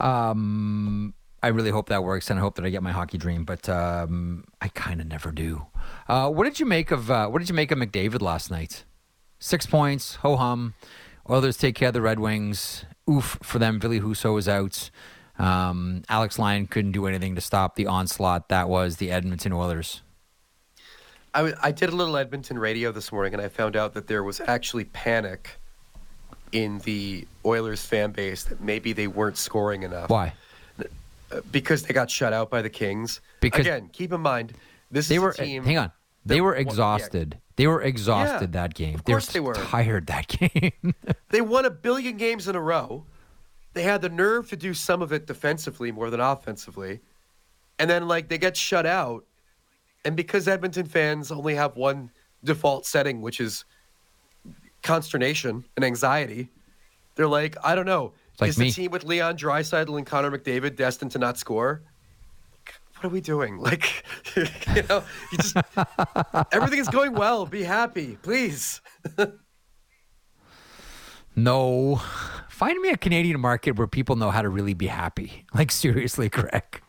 Um, 0.01 1.15
I 1.43 1.49
really 1.49 1.71
hope 1.71 1.89
that 1.89 2.03
works, 2.03 2.31
and 2.31 2.39
I 2.39 2.43
hope 2.43 2.57
that 2.57 2.65
I 2.65 2.71
get 2.71 2.83
my 2.83 2.93
hockey 2.93 3.19
dream, 3.19 3.45
but 3.45 3.69
um, 3.69 4.45
I 4.61 4.69
kind 4.69 5.01
of 5.01 5.07
never 5.07 5.31
do. 5.31 5.67
Uh, 6.09 6.31
what 6.31 6.45
did 6.45 6.59
you 6.59 6.67
make 6.67 6.91
of 6.91 7.11
uh, 7.11 7.29
What 7.29 7.39
did 7.39 7.49
you 7.49 7.55
make 7.55 7.71
of 7.71 7.79
McDavid 7.79 8.21
last 8.21 8.51
night? 8.51 8.85
Six 9.39 9.67
points, 9.67 10.17
ho 10.17 10.37
hum. 10.37 10.75
Oilers 11.31 11.57
take 11.57 11.75
care 11.75 11.89
of 11.89 11.95
the 11.95 12.03
Red 12.03 12.19
Wings. 12.19 12.85
Oof 13.09 13.39
for 13.43 13.59
them. 13.59 13.79
Ville 13.79 14.01
Husso 14.01 14.39
is 14.39 14.49
out. 14.49 14.91
Um, 15.39 16.03
Alex 16.09 16.39
Lyon 16.39 16.67
couldn't 16.67 16.93
do 16.93 17.07
anything 17.07 17.35
to 17.37 17.41
stop 17.41 17.77
the 17.77 17.87
onslaught 17.87 18.49
that 18.49 18.69
was 18.69 18.97
the 18.97 19.11
Edmonton 19.11 19.53
Oilers. 19.53 20.03
I 21.35 21.71
did 21.71 21.91
a 21.91 21.95
little 21.95 22.17
Edmonton 22.17 22.59
radio 22.59 22.91
this 22.91 23.13
morning, 23.13 23.33
and 23.33 23.41
I 23.41 23.49
found 23.49 23.77
out 23.77 23.95
that 23.95 24.09
there 24.09 24.25
was 24.25 24.41
actually 24.41 24.85
panic 24.85 25.61
in 26.53 26.79
the 26.81 27.27
Oilers 27.45 27.85
fan 27.85 28.13
base 28.13 28.45
that 28.45 28.61
maybe 28.61 28.93
they 28.93 29.07
weren't 29.07 29.37
scoring 29.37 29.83
enough. 29.83 30.11
Why? 30.11 30.33
Uh, 31.31 31.41
because 31.53 31.83
they 31.83 31.93
got 31.93 32.11
shut 32.11 32.33
out 32.33 32.49
by 32.51 32.63
the 32.63 32.71
Kings. 32.71 33.21
Because- 33.41 33.61
again, 33.61 33.91
keep 33.93 34.13
in 34.13 34.21
mind 34.21 34.55
this 34.91 35.09
They 35.09 35.17
is 35.17 35.21
were. 35.21 35.31
a 35.31 35.35
team. 35.35 35.65
hang 35.65 35.79
on. 35.79 35.93
They 36.25 36.37
that 36.37 36.43
were 36.43 36.51
wa- 36.51 36.55
yeah. 36.57 36.61
exhausted. 36.63 37.39
They 37.57 37.67
were 37.67 37.83
exhausted 37.83 38.55
Yeah, 38.55 38.63
that 38.63 38.75
game. 38.75 38.95
of 38.95 39.05
course 39.05 39.27
they 39.27 39.41
were. 39.41 39.55
tired 39.55 40.07
that 40.07 40.29
game. 40.29 40.73
They 41.31 41.41
won 41.43 41.67
a 41.67 41.71
billion 41.71 42.17
games 42.17 42.49
in 42.49 42.57
a 42.57 42.61
row. 42.61 43.05
They 43.75 43.83
had 43.83 44.01
the 44.01 44.09
nerve 44.09 44.49
to 44.49 44.57
do 44.57 44.73
some 44.73 45.03
of 45.03 45.13
it 45.13 45.27
defensively 45.27 45.93
more 45.93 46.09
than 46.09 46.21
offensively. 46.21 47.01
And 47.79 47.91
then 47.91 48.09
like 48.09 48.29
they 48.29 48.39
get 48.39 48.57
shut 48.57 48.87
out. 48.87 49.25
And 50.07 50.17
because 50.17 50.49
Edmonton 50.49 50.87
fans 50.87 51.31
only 51.31 51.55
have 51.57 51.77
one 51.77 52.11
default 52.43 52.87
setting, 52.87 53.21
which 53.21 53.41
is 53.41 53.65
consternation 54.88 55.64
and 55.77 55.85
anxiety, 55.85 56.48
they're 57.14 57.29
like, 57.29 57.57
I 57.62 57.74
don't 57.74 57.87
know. 57.87 58.14
like 58.40 58.51
is 58.51 58.59
me. 58.59 58.66
the 58.66 58.72
team 58.72 58.90
with 58.90 59.05
Leon 59.05 59.37
Draisaitl 59.37 59.96
and 59.96 60.07
Connor 60.07 60.31
McDavid 60.31 60.77
destined 60.77 61.12
to 61.12 61.18
not 61.18 61.37
score? 61.38 61.83
What 62.94 63.05
are 63.05 63.09
we 63.11 63.20
doing? 63.20 63.59
Like, 63.62 64.05
you 64.37 64.83
know, 64.88 65.05
you 65.31 65.38
just 65.38 65.57
everything 66.53 66.79
is 66.79 66.88
going 66.88 67.12
well. 67.12 67.44
Be 67.44 67.62
happy, 67.62 68.18
please. 68.22 68.81
No. 71.37 72.01
Find 72.48 72.81
me 72.81 72.88
a 72.88 72.96
Canadian 72.96 73.40
market 73.40 73.77
where 73.77 73.87
people 73.87 74.16
know 74.16 74.31
how 74.31 74.42
to 74.42 74.48
really 74.48 74.74
be 74.74 74.87
happy. 74.87 75.44
Like 75.55 75.70
seriously, 75.70 76.29
Greg. 76.29 76.83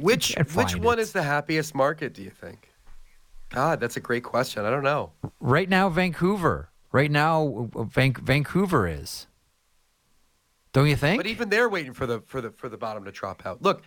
Which 0.00 0.34
which 0.54 0.76
one 0.76 0.98
it. 0.98 1.02
is 1.02 1.12
the 1.12 1.22
happiest 1.22 1.74
market? 1.74 2.14
Do 2.14 2.22
you 2.22 2.30
think? 2.30 2.73
God, 3.50 3.80
that's 3.80 3.96
a 3.96 4.00
great 4.00 4.24
question. 4.24 4.64
I 4.64 4.70
don't 4.70 4.82
know. 4.82 5.12
Right 5.40 5.68
now, 5.68 5.88
Vancouver. 5.88 6.70
Right 6.92 7.10
now, 7.10 7.68
Van- 7.74 8.14
Vancouver 8.14 8.86
is. 8.86 9.26
Don't 10.72 10.88
you 10.88 10.96
think? 10.96 11.18
But 11.18 11.26
even 11.26 11.48
they're 11.48 11.68
waiting 11.68 11.92
for 11.92 12.06
the 12.06 12.20
for 12.26 12.40
the 12.40 12.50
for 12.50 12.68
the 12.68 12.76
bottom 12.76 13.04
to 13.04 13.12
drop 13.12 13.46
out. 13.46 13.62
Look, 13.62 13.82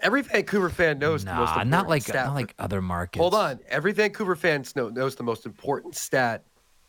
every 0.00 0.22
Vancouver 0.22 0.68
fan 0.68 0.98
knows 0.98 1.24
the 1.24 1.32
most 1.32 1.36
nah, 1.36 1.62
important 1.62 1.70
not 1.70 1.88
like 1.88 2.02
stat 2.02 2.26
not 2.26 2.34
like 2.34 2.54
other 2.58 2.82
markets. 2.82 3.20
Hold 3.20 3.34
on, 3.34 3.60
every 3.68 3.92
Vancouver 3.92 4.36
fan 4.36 4.64
know, 4.76 4.88
knows 4.90 5.16
the 5.16 5.22
most 5.22 5.46
important 5.46 5.96
stat 5.96 6.44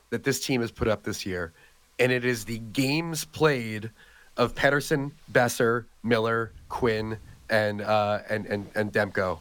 that 0.10 0.24
this 0.24 0.46
team 0.46 0.62
has 0.62 0.72
put 0.72 0.88
up 0.88 1.04
this 1.04 1.26
year, 1.26 1.54
and 2.00 2.12
it 2.12 2.26
is 2.26 2.46
the 2.46 2.60
games 2.60 3.26
played 3.26 3.90
of 4.38 4.54
Pettersson, 4.54 5.12
Boeser, 5.32 5.86
Miller, 6.04 6.52
Quinn, 6.70 7.18
and 7.50 7.82
uh, 7.82 8.20
and 8.30 8.46
and 8.48 8.70
and 8.76 8.92
Demko. 8.92 9.40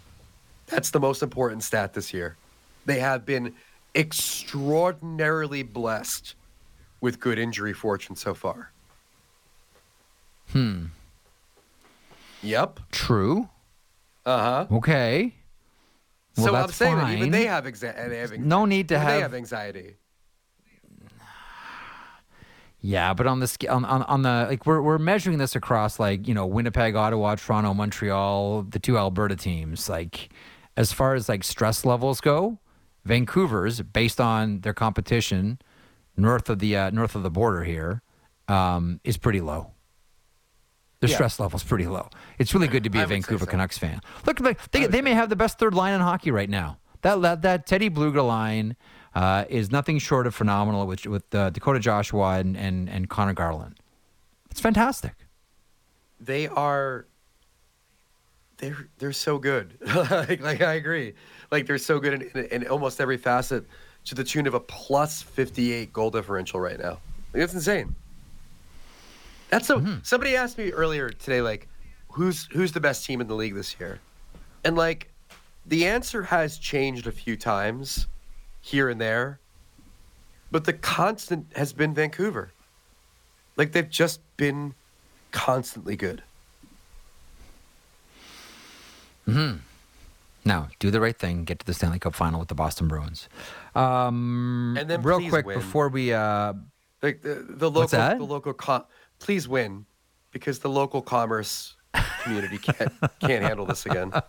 That's 0.66 0.90
the 0.90 1.00
most 1.00 1.22
important 1.22 1.62
stat 1.62 1.92
this 1.94 2.12
year. 2.12 2.36
They 2.86 2.98
have 3.00 3.24
been 3.26 3.54
extraordinarily 3.94 5.62
blessed 5.62 6.34
with 7.00 7.20
good 7.20 7.38
injury 7.38 7.72
fortune 7.72 8.16
so 8.16 8.34
far. 8.34 8.70
Hmm. 10.50 10.86
Yep. 12.42 12.80
True. 12.92 13.48
Uh 14.26 14.38
huh. 14.66 14.76
Okay. 14.76 15.34
Well, 16.36 16.46
so 16.46 16.54
I'm 16.54 16.68
saying 16.70 16.96
that 16.96 17.10
even 17.16 17.30
they 17.30 17.46
have, 17.46 17.64
exa- 17.64 17.80
they 18.08 18.18
have 18.18 18.32
anxiety. 18.32 18.38
No 18.38 18.64
need 18.64 18.88
to 18.88 18.98
have- 18.98 19.22
have 19.22 19.34
anxiety. 19.34 19.96
Yeah, 22.80 23.14
but 23.14 23.26
on 23.26 23.40
the 23.40 23.46
sca- 23.46 23.70
on, 23.72 23.84
on 23.86 24.02
on 24.02 24.22
the 24.22 24.46
like 24.50 24.66
we're 24.66 24.82
we're 24.82 24.98
measuring 24.98 25.38
this 25.38 25.56
across 25.56 25.98
like 25.98 26.28
you 26.28 26.34
know 26.34 26.44
Winnipeg, 26.44 26.94
Ottawa, 26.94 27.34
Toronto, 27.36 27.72
Montreal, 27.72 28.62
the 28.64 28.78
two 28.78 28.98
Alberta 28.98 29.36
teams. 29.36 29.88
Like 29.88 30.28
as 30.76 30.92
far 30.92 31.14
as 31.14 31.28
like 31.28 31.44
stress 31.44 31.84
levels 31.84 32.20
go, 32.20 32.58
Vancouver's 33.04 33.80
based 33.82 34.20
on 34.20 34.60
their 34.60 34.74
competition 34.74 35.58
north 36.16 36.48
of 36.48 36.58
the 36.58 36.76
uh, 36.76 36.90
north 36.90 37.14
of 37.14 37.22
the 37.22 37.30
border 37.30 37.64
here 37.64 38.02
um, 38.48 39.00
is 39.04 39.16
pretty 39.16 39.40
low. 39.40 39.72
Their 41.00 41.10
Yeah. 41.10 41.16
stress 41.16 41.38
level's 41.40 41.64
pretty 41.64 41.86
low. 41.86 42.08
It's 42.38 42.54
really 42.54 42.68
good 42.68 42.84
to 42.84 42.90
be 42.90 43.00
a 43.00 43.06
Vancouver 43.06 43.44
so. 43.44 43.50
Canucks 43.50 43.76
fan. 43.76 44.00
Look, 44.26 44.40
like, 44.40 44.70
they 44.70 44.86
they 44.86 45.02
may 45.02 45.12
have 45.12 45.28
the 45.28 45.36
best 45.36 45.58
third 45.58 45.74
line 45.74 45.92
in 45.92 46.00
hockey 46.00 46.30
right 46.30 46.48
now. 46.48 46.78
That 47.02 47.20
that, 47.22 47.42
that 47.42 47.66
Teddy 47.66 47.90
Blueger 47.90 48.26
line 48.26 48.76
uh, 49.14 49.44
is 49.48 49.70
nothing 49.70 49.98
short 49.98 50.26
of 50.26 50.34
phenomenal 50.34 50.86
with 50.86 51.04
with 51.06 51.34
uh, 51.34 51.50
Dakota 51.50 51.78
Joshua 51.78 52.38
and, 52.38 52.56
and 52.56 52.88
and 52.88 53.08
Conor 53.10 53.34
Garland. 53.34 53.78
It's 54.50 54.60
fantastic. 54.60 55.14
They 56.18 56.48
are. 56.48 57.06
They're 58.64 58.88
they're 58.98 59.12
so 59.12 59.38
good. 59.38 59.78
like, 60.10 60.40
like 60.40 60.60
I 60.60 60.74
agree. 60.74 61.14
Like 61.50 61.66
they're 61.66 61.78
so 61.78 61.98
good 61.98 62.14
in, 62.14 62.22
in, 62.34 62.62
in 62.62 62.68
almost 62.68 63.00
every 63.00 63.16
facet, 63.16 63.64
to 64.06 64.14
the 64.14 64.24
tune 64.24 64.46
of 64.46 64.54
a 64.54 64.60
plus 64.60 65.22
fifty 65.22 65.72
eight 65.72 65.92
goal 65.92 66.10
differential 66.10 66.60
right 66.60 66.78
now. 66.78 66.98
Like, 67.32 67.40
that's 67.40 67.54
insane. 67.54 67.94
That's 69.50 69.66
so. 69.66 69.78
Mm-hmm. 69.78 69.98
Somebody 70.02 70.36
asked 70.36 70.58
me 70.58 70.70
earlier 70.70 71.08
today, 71.10 71.40
like, 71.40 71.68
who's 72.08 72.46
who's 72.52 72.72
the 72.72 72.80
best 72.80 73.04
team 73.04 73.20
in 73.20 73.26
the 73.26 73.34
league 73.34 73.54
this 73.54 73.78
year, 73.78 74.00
and 74.64 74.76
like, 74.76 75.10
the 75.66 75.86
answer 75.86 76.22
has 76.22 76.58
changed 76.58 77.06
a 77.06 77.12
few 77.12 77.36
times, 77.36 78.06
here 78.60 78.88
and 78.88 79.00
there, 79.00 79.38
but 80.50 80.64
the 80.64 80.72
constant 80.72 81.46
has 81.56 81.72
been 81.72 81.94
Vancouver. 81.94 82.50
Like 83.56 83.72
they've 83.72 83.88
just 83.88 84.20
been 84.36 84.74
constantly 85.30 85.96
good. 85.96 86.22
No, 89.26 90.66
do 90.78 90.90
the 90.90 91.00
right 91.00 91.16
thing. 91.16 91.44
Get 91.44 91.60
to 91.60 91.66
the 91.66 91.74
Stanley 91.74 91.98
Cup 91.98 92.14
final 92.14 92.40
with 92.40 92.48
the 92.48 92.54
Boston 92.54 92.88
Bruins. 92.88 93.28
Um, 93.74 94.76
And 94.78 94.88
then 94.90 95.02
real 95.02 95.26
quick 95.28 95.46
win. 95.46 95.58
before 95.58 95.88
we, 95.88 96.12
uh, 96.12 96.52
Like 97.02 97.22
the, 97.22 97.46
the 97.48 97.70
local, 97.70 97.98
the 97.98 98.24
local, 98.24 98.52
com- 98.52 98.84
please 99.18 99.48
win, 99.48 99.86
because 100.32 100.58
the 100.58 100.68
local 100.68 101.00
commerce 101.00 101.76
community 102.22 102.58
can't 102.62 102.92
can't 103.20 103.42
handle 103.42 103.64
this 103.64 103.86
again. 103.86 104.12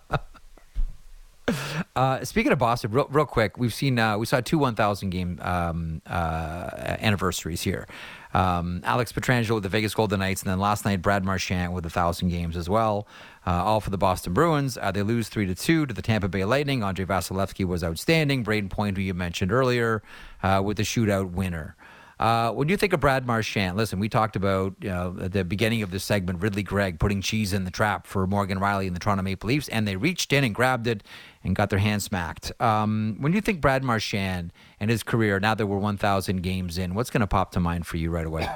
uh, 1.95 2.23
speaking 2.23 2.51
of 2.51 2.60
Boston, 2.60 2.91
real, 2.91 3.08
real 3.10 3.25
quick, 3.25 3.58
we've 3.58 3.73
seen 3.73 3.99
uh, 3.99 4.17
we 4.17 4.25
saw 4.25 4.41
two 4.41 4.58
1,000 4.58 5.10
game 5.10 5.39
um, 5.41 6.01
uh, 6.05 6.69
anniversaries 6.99 7.62
here. 7.62 7.88
Um, 8.36 8.82
Alex 8.84 9.13
Pietrangelo 9.13 9.56
with 9.56 9.63
the 9.63 9.69
Vegas 9.69 9.93
Golden 9.93 10.19
Knights, 10.19 10.41
and 10.41 10.52
then 10.52 10.60
last 10.60 10.84
night 10.84 11.02
Brad 11.02 11.24
Marchand 11.24 11.74
with 11.74 11.86
a 11.86 11.89
thousand 11.89 12.28
games 12.28 12.58
as 12.58 12.67
well, 12.67 13.08
uh, 13.48 13.63
all 13.63 13.80
for 13.80 13.91
the 13.91 13.98
Boston 13.98 14.34
Bruins. 14.34 14.78
Uh, 14.78 14.91
they 14.91 15.04
lose 15.04 15.30
three 15.30 15.45
to 15.45 15.56
two 15.56 15.86
to 15.86 15.93
the 15.93 16.02
Tampa 16.02 16.28
Bay 16.28 16.43
Lightning. 16.43 16.84
Andrei 16.84 17.06
Vasilevskiy 17.06 17.65
was 17.65 17.82
outstanding. 17.82 18.43
Brayden 18.43 18.69
Point, 18.69 18.98
who 18.98 19.04
you 19.04 19.13
mentioned 19.13 19.54
earlier, 19.54 20.04
uh, 20.43 20.62
with 20.62 20.76
the 20.76 20.84
shootout 20.84 21.32
winner. 21.32 21.78
Uh, 22.19 22.51
when 22.51 22.69
you 22.69 22.78
think 22.78 22.93
of 22.93 22.99
Brad 23.01 23.28
Marchand, 23.28 23.75
listen, 23.75 23.99
we 23.99 24.08
talked 24.08 24.36
about 24.36 24.73
you 24.80 24.89
know, 24.89 25.15
at 25.21 25.34
the 25.34 25.43
beginning 25.43 25.82
of 25.82 25.91
this 25.91 26.04
segment 26.04 26.41
Ridly 26.41 26.63
Greig 26.63 26.97
putting 26.97 27.21
cheese 27.21 27.51
in 27.51 27.65
the 27.65 27.71
trap 27.71 28.08
for 28.08 28.25
Morgan 28.25 28.60
Rielly 28.60 28.88
and 28.88 28.95
the 28.95 28.99
Toronto 28.99 29.21
Maple 29.21 29.47
Leafs, 29.47 29.67
and 29.67 29.88
they 29.88 29.97
reached 29.97 30.32
in 30.32 30.43
and 30.43 30.56
grabbed 30.56 30.88
it 30.88 31.04
and 31.43 31.56
got 31.56 31.69
their 31.69 31.80
hand 31.80 32.01
smacked. 32.01 32.54
Um, 32.62 33.17
when 33.19 33.34
you 33.34 33.41
think 33.41 33.60
Brad 33.60 33.84
Marchand 33.84 34.54
and 34.80 34.89
his 34.89 35.04
career, 35.04 35.39
now 35.39 35.56
that 35.56 35.67
we're 35.67 35.78
1,000 35.78 36.41
games 36.41 36.78
in, 36.78 36.95
what's 36.95 37.10
going 37.10 37.21
to 37.21 37.28
pop 37.28 37.51
to 37.51 37.60
mind 37.60 37.86
for 37.86 37.97
you 37.97 38.10
right 38.10 38.25
away? 38.25 38.47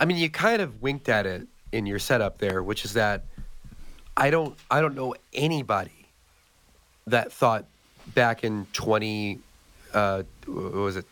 I 0.00 0.04
mean, 0.04 0.16
you 0.16 0.30
kind 0.30 0.62
of 0.62 0.82
winked 0.82 1.08
at 1.08 1.26
it 1.26 1.46
in 1.72 1.86
your 1.86 1.98
setup 1.98 2.38
there, 2.38 2.62
which 2.62 2.84
is 2.84 2.94
that 2.94 3.24
I 4.16 4.30
don't 4.30 4.56
I 4.70 4.80
don't 4.80 4.94
know 4.94 5.14
anybody 5.34 6.06
that 7.06 7.32
thought 7.32 7.66
back 8.14 8.44
in 8.44 8.66
20 8.72 9.38
uh 9.92 10.22
was 10.46 10.96
it 10.96 11.04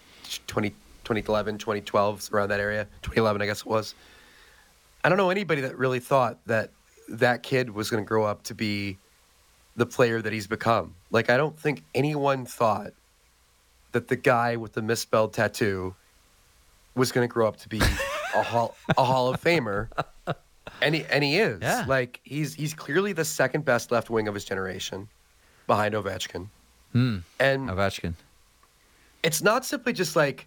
20 0.47 0.73
2011 1.05 1.59
2012 1.59 2.31
around 2.33 2.49
that 2.49 2.61
area 2.61 2.87
2011 3.03 3.43
I 3.43 3.47
guess 3.47 3.61
it 3.61 3.67
was 3.67 3.95
I 5.03 5.09
don't 5.09 5.19
know 5.19 5.31
anybody 5.31 5.61
that 5.63 5.77
really 5.77 6.01
thought 6.01 6.39
that 6.47 6.71
that 7.09 7.43
kid 7.43 7.71
was 7.71 7.91
going 7.91 8.03
to 8.03 8.09
grow 8.09 8.25
up 8.25 8.43
to 8.45 8.55
be 8.55 8.99
the 9.77 9.87
player 9.87 10.23
that 10.23 10.33
he's 10.33 10.47
become 10.47 10.95
like 11.11 11.31
I 11.31 11.37
don't 11.37 11.59
think 11.59 11.83
anyone 11.95 12.47
thought 12.47 12.93
that 13.93 14.09
the 14.09 14.17
guy 14.17 14.57
with 14.57 14.73
the 14.73 14.83
misspelled 14.83 15.33
tattoo 15.33 15.95
was 16.95 17.13
going 17.13 17.27
to 17.27 17.33
grow 17.33 17.49
up 17.49 17.57
to 17.59 17.69
be 17.69 17.81
a 18.35 18.43
hall 18.43 18.77
a 18.97 19.05
Hall 19.05 19.33
of 19.33 19.41
Famer, 19.41 19.89
and 20.83 20.95
he 20.95 21.05
and 21.07 21.25
he 21.25 21.39
is. 21.39 21.61
Yeah. 21.63 21.85
Like 21.87 22.21
he's 22.25 22.55
he's 22.55 22.75
clearly 22.75 23.13
the 23.13 23.25
second 23.25 23.65
best 23.65 23.91
left 23.91 24.11
wing 24.11 24.29
of 24.29 24.35
his 24.35 24.45
generation, 24.45 25.09
behind 25.67 25.95
Ovechkin. 25.95 26.49
Hmm. 26.93 27.19
And 27.41 27.69
Ovechkin. 27.69 28.15
it's 29.23 29.43
not 29.43 29.65
simply 29.65 29.93
just 29.93 30.15
like 30.17 30.47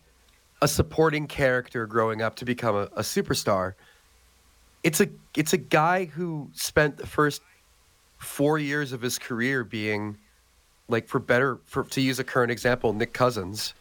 a 0.61 0.67
supporting 0.67 1.27
character 1.27 1.85
growing 1.85 2.21
up 2.21 2.35
to 2.37 2.45
become 2.45 2.75
a, 2.75 2.83
a 2.95 3.01
superstar. 3.01 3.73
It's 4.83 5.01
a 5.01 5.09
it's 5.35 5.53
a 5.53 5.57
guy 5.57 6.05
who 6.05 6.49
spent 6.53 6.97
the 6.97 7.07
first 7.07 7.41
four 8.17 8.57
years 8.57 8.91
of 8.93 9.01
his 9.01 9.19
career 9.19 9.63
being 9.63 10.17
like 10.87 11.07
for 11.07 11.19
better 11.19 11.59
for 11.65 11.83
to 11.83 12.01
use 12.01 12.19
a 12.19 12.23
current 12.23 12.51
example, 12.51 12.93
Nick 12.93 13.13
Cousins. 13.13 13.73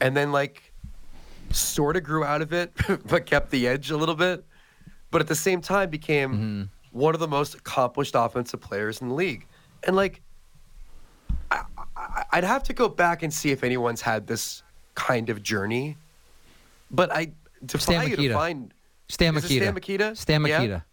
And 0.00 0.16
then 0.16 0.32
like 0.32 0.72
sort 1.50 1.96
of 1.96 2.04
grew 2.04 2.24
out 2.24 2.42
of 2.42 2.52
it, 2.52 2.72
but 3.06 3.26
kept 3.26 3.50
the 3.50 3.66
edge 3.68 3.90
a 3.90 3.96
little 3.96 4.14
bit. 4.14 4.44
But 5.10 5.20
at 5.20 5.28
the 5.28 5.36
same 5.36 5.60
time 5.60 5.90
became 5.90 6.32
mm-hmm. 6.32 6.62
one 6.98 7.14
of 7.14 7.20
the 7.20 7.28
most 7.28 7.54
accomplished 7.54 8.14
offensive 8.16 8.60
players 8.60 9.00
in 9.00 9.08
the 9.08 9.14
league. 9.14 9.46
And 9.84 9.94
like 9.94 10.20
I, 11.50 11.62
I, 11.96 12.24
I'd 12.32 12.44
have 12.44 12.64
to 12.64 12.72
go 12.72 12.88
back 12.88 13.22
and 13.22 13.32
see 13.32 13.50
if 13.50 13.62
anyone's 13.62 14.00
had 14.00 14.26
this 14.26 14.62
kind 14.94 15.30
of 15.30 15.42
journey. 15.42 15.96
But 16.90 17.12
I 17.12 17.32
to 17.68 17.78
Stan 17.78 18.00
find 18.00 18.10
you 18.10 18.16
to 18.16 18.22
Mikita. 18.22 18.34
find 18.34 18.74
Stan 19.08 19.34
Mikita. 19.34 19.54
Stan 19.64 19.74
Mikita? 19.74 20.16
Stan 20.16 20.44
Yeah? 20.46 20.58
Mikita. 20.58 20.84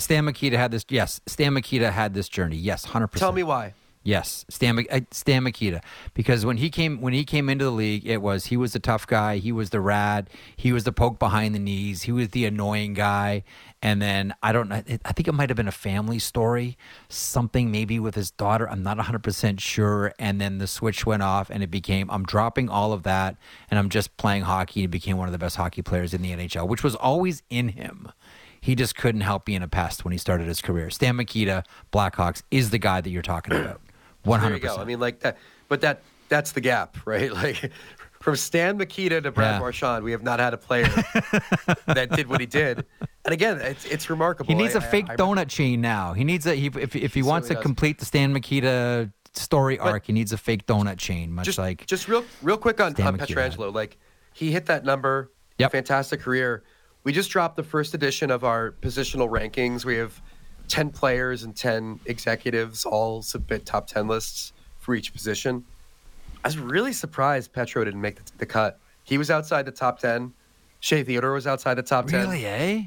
Stan 0.00 0.24
Mikita 0.24 0.56
had 0.56 0.70
this. 0.70 0.84
Yes, 0.88 1.20
Stan 1.26 1.52
Mikita 1.52 1.90
had 1.90 2.14
this 2.14 2.28
journey. 2.28 2.56
Yes, 2.56 2.84
hundred 2.84 3.08
percent. 3.08 3.20
tell 3.26 3.32
me 3.32 3.42
why. 3.42 3.74
Yes, 4.06 4.44
Stan, 4.48 4.86
uh, 4.88 5.00
Stan 5.10 5.42
Mikita, 5.42 5.80
because 6.14 6.46
when 6.46 6.58
he 6.58 6.70
came 6.70 7.00
when 7.00 7.12
he 7.12 7.24
came 7.24 7.48
into 7.48 7.64
the 7.64 7.72
league, 7.72 8.06
it 8.06 8.18
was 8.22 8.46
he 8.46 8.56
was 8.56 8.72
the 8.72 8.78
tough 8.78 9.04
guy, 9.04 9.38
he 9.38 9.50
was 9.50 9.70
the 9.70 9.80
rad, 9.80 10.30
he 10.54 10.72
was 10.72 10.84
the 10.84 10.92
poke 10.92 11.18
behind 11.18 11.56
the 11.56 11.58
knees, 11.58 12.02
he 12.02 12.12
was 12.12 12.28
the 12.28 12.44
annoying 12.44 12.94
guy, 12.94 13.42
and 13.82 14.00
then 14.00 14.32
I 14.44 14.52
don't 14.52 14.68
know, 14.68 14.76
I 14.76 15.12
think 15.12 15.26
it 15.26 15.34
might 15.34 15.50
have 15.50 15.56
been 15.56 15.66
a 15.66 15.72
family 15.72 16.20
story, 16.20 16.78
something 17.08 17.72
maybe 17.72 17.98
with 17.98 18.14
his 18.14 18.30
daughter. 18.30 18.70
I'm 18.70 18.84
not 18.84 18.96
100 18.96 19.24
percent 19.24 19.60
sure, 19.60 20.14
and 20.20 20.40
then 20.40 20.58
the 20.58 20.68
switch 20.68 21.04
went 21.04 21.24
off, 21.24 21.50
and 21.50 21.64
it 21.64 21.70
became 21.72 22.08
I'm 22.08 22.22
dropping 22.22 22.68
all 22.68 22.92
of 22.92 23.02
that, 23.02 23.36
and 23.72 23.76
I'm 23.76 23.88
just 23.88 24.16
playing 24.18 24.42
hockey. 24.42 24.82
He 24.82 24.86
became 24.86 25.16
one 25.16 25.26
of 25.26 25.32
the 25.32 25.38
best 25.38 25.56
hockey 25.56 25.82
players 25.82 26.14
in 26.14 26.22
the 26.22 26.30
NHL, 26.30 26.68
which 26.68 26.84
was 26.84 26.94
always 26.94 27.42
in 27.50 27.70
him. 27.70 28.12
He 28.60 28.76
just 28.76 28.94
couldn't 28.94 29.22
help 29.22 29.44
being 29.44 29.62
a 29.62 29.68
pest 29.68 30.04
when 30.04 30.12
he 30.12 30.18
started 30.18 30.46
his 30.46 30.62
career. 30.62 30.90
Stan 30.90 31.16
Mikita, 31.16 31.64
Blackhawks, 31.92 32.42
is 32.52 32.70
the 32.70 32.78
guy 32.78 33.00
that 33.00 33.10
you're 33.10 33.22
talking 33.22 33.54
about. 33.54 33.80
One 34.26 34.40
There 34.40 34.44
hundred 34.44 34.56
you 34.56 34.60
go. 34.62 34.68
percent. 34.68 34.82
I 34.82 34.84
mean, 34.84 35.00
like 35.00 35.20
that, 35.20 35.38
but 35.68 35.80
that 35.80 36.02
that's 36.28 36.52
the 36.52 36.60
gap, 36.60 36.96
right? 37.06 37.32
Like 37.32 37.70
from 38.20 38.36
Stan 38.36 38.76
Mikita 38.76 39.20
to 39.20 39.30
Brad 39.30 39.54
Yeah. 39.54 39.58
Marchand, 39.60 40.04
we 40.04 40.10
have 40.12 40.22
not 40.22 40.40
had 40.40 40.52
a 40.52 40.56
player 40.56 40.84
that 41.86 42.08
did 42.14 42.26
what 42.28 42.40
he 42.40 42.46
did. 42.46 42.84
And 43.24 43.32
again, 43.32 43.58
it's 43.60 43.84
it's 43.84 44.10
remarkable. 44.10 44.48
He 44.48 44.54
needs 44.54 44.74
a 44.74 44.78
a 44.78 44.80
fake 44.80 45.06
donut 45.06 45.48
chain 45.48 45.80
now. 45.80 46.12
He 46.12 46.24
needs 46.24 46.46
a 46.46 46.54
he, 46.54 46.66
if 46.66 46.94
if 46.96 47.14
he, 47.14 47.22
wants 47.22 47.48
to 47.48 47.54
does. 47.54 47.62
complete 47.62 47.98
the 47.98 48.04
Stan 48.04 48.32
Mikita 48.32 49.10
story 49.34 49.78
arc, 49.78 50.06
he 50.06 50.12
needs 50.12 50.32
a 50.32 50.38
fake 50.38 50.66
donut 50.66 50.96
chain, 50.98 51.30
much 51.32 51.44
just 51.44 51.58
like 51.58 51.86
just 51.86 52.08
real 52.08 52.24
real 52.42 52.56
quick 52.56 52.80
on, 52.80 52.94
Stan 52.94 53.06
on 53.08 53.16
Mikita 53.16 53.40
had. 53.40 53.52
Pietrangelo. 53.52 53.72
Like 53.74 53.98
he 54.32 54.50
hit 54.50 54.66
that 54.66 54.84
number. 54.84 55.30
Yep. 55.58 55.72
Fantastic 55.72 56.20
career. 56.20 56.64
We 57.04 57.12
just 57.12 57.30
dropped 57.30 57.56
the 57.56 57.62
first 57.62 57.94
edition 57.94 58.30
of 58.30 58.44
our 58.44 58.72
positional 58.72 59.28
rankings. 59.30 59.84
We 59.84 59.96
have 59.96 60.20
ten 60.68 60.90
players 60.90 61.42
and 61.42 61.54
ten 61.56 62.00
executives 62.06 62.84
all 62.84 63.22
submit 63.22 63.64
top 63.66 63.86
ten 63.86 64.06
lists 64.08 64.52
for 64.78 64.94
each 64.94 65.12
position. 65.12 65.64
I 66.44 66.48
was 66.48 66.58
really 66.58 66.92
surprised 66.92 67.52
Petro 67.52 67.84
didn't 67.84 68.00
make 68.00 68.16
the, 68.16 68.22
the 68.38 68.46
cut. 68.46 68.78
He 69.04 69.18
was 69.18 69.30
outside 69.30 69.64
the 69.66 69.72
top 69.72 69.98
ten. 69.98 70.32
Shea 70.80 71.02
Theodore 71.02 71.32
was 71.32 71.46
outside 71.46 71.74
the 71.74 71.82
top 71.82 72.06
ten 72.06 72.28
really, 72.28 72.46
eh? 72.46 72.82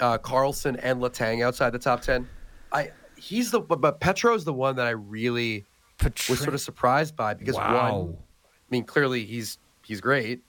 uh, 0.00 0.18
Carlson 0.18 0.76
and 0.76 1.00
Letang 1.00 1.44
outside 1.44 1.70
the 1.70 1.78
top 1.78 2.00
ten. 2.02 2.28
I 2.72 2.90
he's 3.16 3.50
the 3.50 3.60
but- 3.60 3.80
but 3.80 4.00
Petro's 4.00 4.44
the 4.44 4.52
one 4.52 4.76
that 4.76 4.86
I 4.86 4.90
really 4.90 5.64
was 6.28 6.40
sort 6.40 6.54
of 6.54 6.60
surprised 6.60 7.16
by 7.16 7.34
because 7.34 7.56
Wow. 7.56 7.92
one, 8.02 8.16
I 8.16 8.68
mean, 8.70 8.84
clearly 8.84 9.24
he's 9.24 9.58
he's 9.84 10.00
great. 10.00 10.42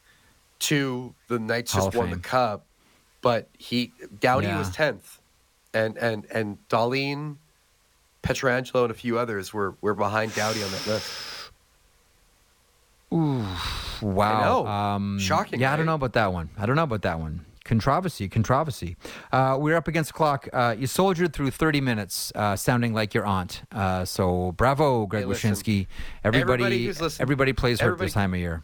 Two, 0.59 1.13
the 1.27 1.37
Knights 1.39 1.73
Hall 1.73 1.87
just 1.87 1.97
won 1.97 2.09
the 2.11 2.17
cup, 2.17 2.65
but 3.21 3.49
he 3.57 3.91
Doughty 4.21 4.47
Yeah. 4.47 4.57
was 4.59 4.69
tenth, 4.71 5.19
and 5.75 5.97
and 5.97 6.25
and 6.31 6.57
Darlene, 6.69 7.35
Pietrangelo, 8.23 8.83
and 8.83 8.91
a 8.91 8.95
few 8.95 9.19
others 9.19 9.53
were 9.53 9.75
were 9.81 9.93
behind 9.93 10.33
Doughty 10.33 10.63
on 10.63 10.71
that 10.71 10.87
list. 10.87 11.11
Ooh, 13.13 13.45
wow. 14.01 14.63
know. 14.63 14.67
Um, 14.67 15.19
Shocking, 15.19 15.59
Yeah, 15.61 15.71
I 15.73 15.77
don't 15.77 15.85
know 15.85 15.93
about 15.95 16.13
that 16.13 16.33
one. 16.33 16.49
I 16.57 16.65
don't 16.65 16.75
know 16.75 16.83
about 16.83 17.03
that 17.03 17.19
one. 17.19 17.45
Controversy, 17.63 18.27
controversy. 18.27 18.95
Uh, 19.31 19.57
we're 19.59 19.75
up 19.75 19.87
against 19.87 20.09
the 20.09 20.13
clock. 20.13 20.47
Uh, 20.53 20.75
you 20.77 20.85
soldiered 20.85 21.33
through 21.33 21.51
30 21.51 21.81
minutes, 21.81 22.31
uh, 22.35 22.55
sounding 22.55 22.93
like 22.93 23.13
your 23.13 23.25
aunt. 23.25 23.63
Uh, 23.71 24.05
so 24.05 24.51
bravo, 24.53 25.05
Greg 25.05 25.23
Hey, 25.23 25.27
listen. 25.27 25.51
Wyshynski. 25.51 25.87
Everybody, 26.23 26.63
Everybody 26.63 26.85
who's 26.85 27.01
listening- 27.01 27.23
everybody 27.23 27.53
plays 27.53 27.79
hurt 27.79 27.87
everybody- 27.87 28.07
this 28.07 28.13
time 28.13 28.33
of 28.33 28.39
year. 28.39 28.63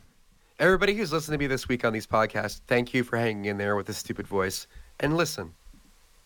Everybody 0.60 0.96
who's 0.96 1.12
listening 1.12 1.40
to 1.40 1.44
me 1.44 1.48
this 1.48 1.68
week 1.68 1.84
on 1.86 1.94
these 1.94 2.06
podcasts, 2.06 2.62
thank 2.68 2.94
you 2.94 3.04
for 3.04 3.18
hanging 3.18 3.46
in 3.46 3.58
there 3.58 3.76
with 3.76 3.88
this 3.88 3.98
stupid 3.98 4.28
voice. 4.28 4.68
And 5.00 5.18
listen, 5.18 5.54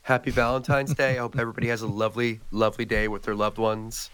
happy 0.05 0.29
Valentine's 0.29 0.93
Day. 0.93 1.17
I 1.17 1.21
hope 1.21 1.37
everybody 1.37 1.67
has 1.67 1.81
a 1.81 1.87
lovely, 1.87 2.39
lovely 2.51 2.85
day 2.85 3.07
with 3.07 3.23
their 3.23 3.33
loved 3.35 3.57
ones. 3.57 4.11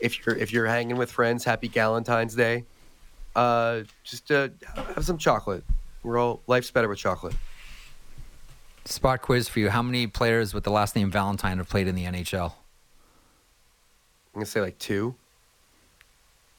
If 0.00 0.26
you're 0.26 0.36
if 0.36 0.52
you're 0.52 0.66
hanging 0.66 0.96
with 0.96 1.10
friends, 1.10 1.44
happy 1.44 1.68
Valentine's 1.68 2.34
Day. 2.34 2.64
Uh, 3.34 3.82
just 4.04 4.30
uh, 4.30 4.48
have 4.74 5.04
some 5.04 5.16
chocolate. 5.16 5.64
We're 6.02 6.18
all 6.18 6.42
life's 6.46 6.70
better 6.70 6.88
with 6.88 6.98
chocolate. 6.98 7.34
Spot 8.84 9.20
quiz 9.22 9.48
for 9.48 9.60
you. 9.60 9.70
How 9.70 9.82
many 9.82 10.06
players 10.06 10.54
with 10.54 10.64
the 10.64 10.70
last 10.70 10.96
name 10.96 11.10
Valentine 11.10 11.58
have 11.58 11.68
played 11.68 11.86
in 11.86 11.94
the 11.94 12.04
NHL? 12.04 12.52
I'm 12.52 14.34
gonna 14.34 14.46
say 14.46 14.60
like 14.60 14.78
two. 14.78 15.14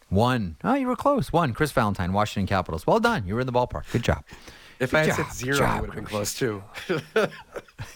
One. 0.09 0.55
Oh, 0.63 0.73
you 0.73 0.87
were 0.87 0.95
close. 0.95 1.31
One. 1.31 1.53
Chris 1.53 1.71
Valentine, 1.71 2.13
Washington 2.13 2.47
Capitals. 2.47 2.87
Well 2.87 2.99
done. 2.99 3.27
You 3.27 3.35
were 3.35 3.41
in 3.41 3.45
the 3.45 3.53
ballpark. 3.53 3.91
Good 3.91 4.03
job. 4.03 4.23
If 4.79 4.91
Good 4.91 4.97
I 4.97 5.05
had 5.05 5.15
job, 5.17 5.25
said 5.27 5.35
zero, 5.35 5.65
I 5.65 5.81
would 5.81 5.89
have 5.89 5.95
been 5.95 6.05
close 6.05 6.33
too. 6.33 6.63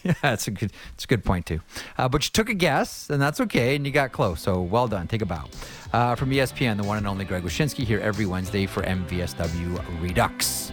Yeah, 0.04 0.14
that's 0.22 0.48
a 0.48 0.52
good. 0.52 0.72
It's 0.94 1.04
a 1.04 1.08
good 1.08 1.24
point 1.26 1.46
too. 1.46 1.60
Uh, 1.98 2.08
but 2.08 2.26
you 2.26 2.32
took 2.32 2.50
a 2.50 2.54
guess, 2.54 3.10
and 3.10 3.22
that's 3.22 3.40
okay, 3.42 3.76
and 3.76 3.86
you 3.86 3.92
got 3.92 4.12
close. 4.12 4.42
So 4.42 4.62
well 4.62 4.88
done. 4.88 5.08
Take 5.08 5.22
a 5.22 5.26
bow. 5.26 5.46
Uh, 5.92 6.16
from 6.16 6.30
ESPN, 6.32 6.78
the 6.78 6.84
one 6.84 6.98
and 6.98 7.08
only 7.08 7.26
Greg 7.26 7.44
Wyshynski 7.44 7.84
here 7.84 8.00
every 8.00 8.26
Wednesday 8.26 8.66
for 8.66 8.82
MVSW 8.84 10.02
Redux. 10.02 10.72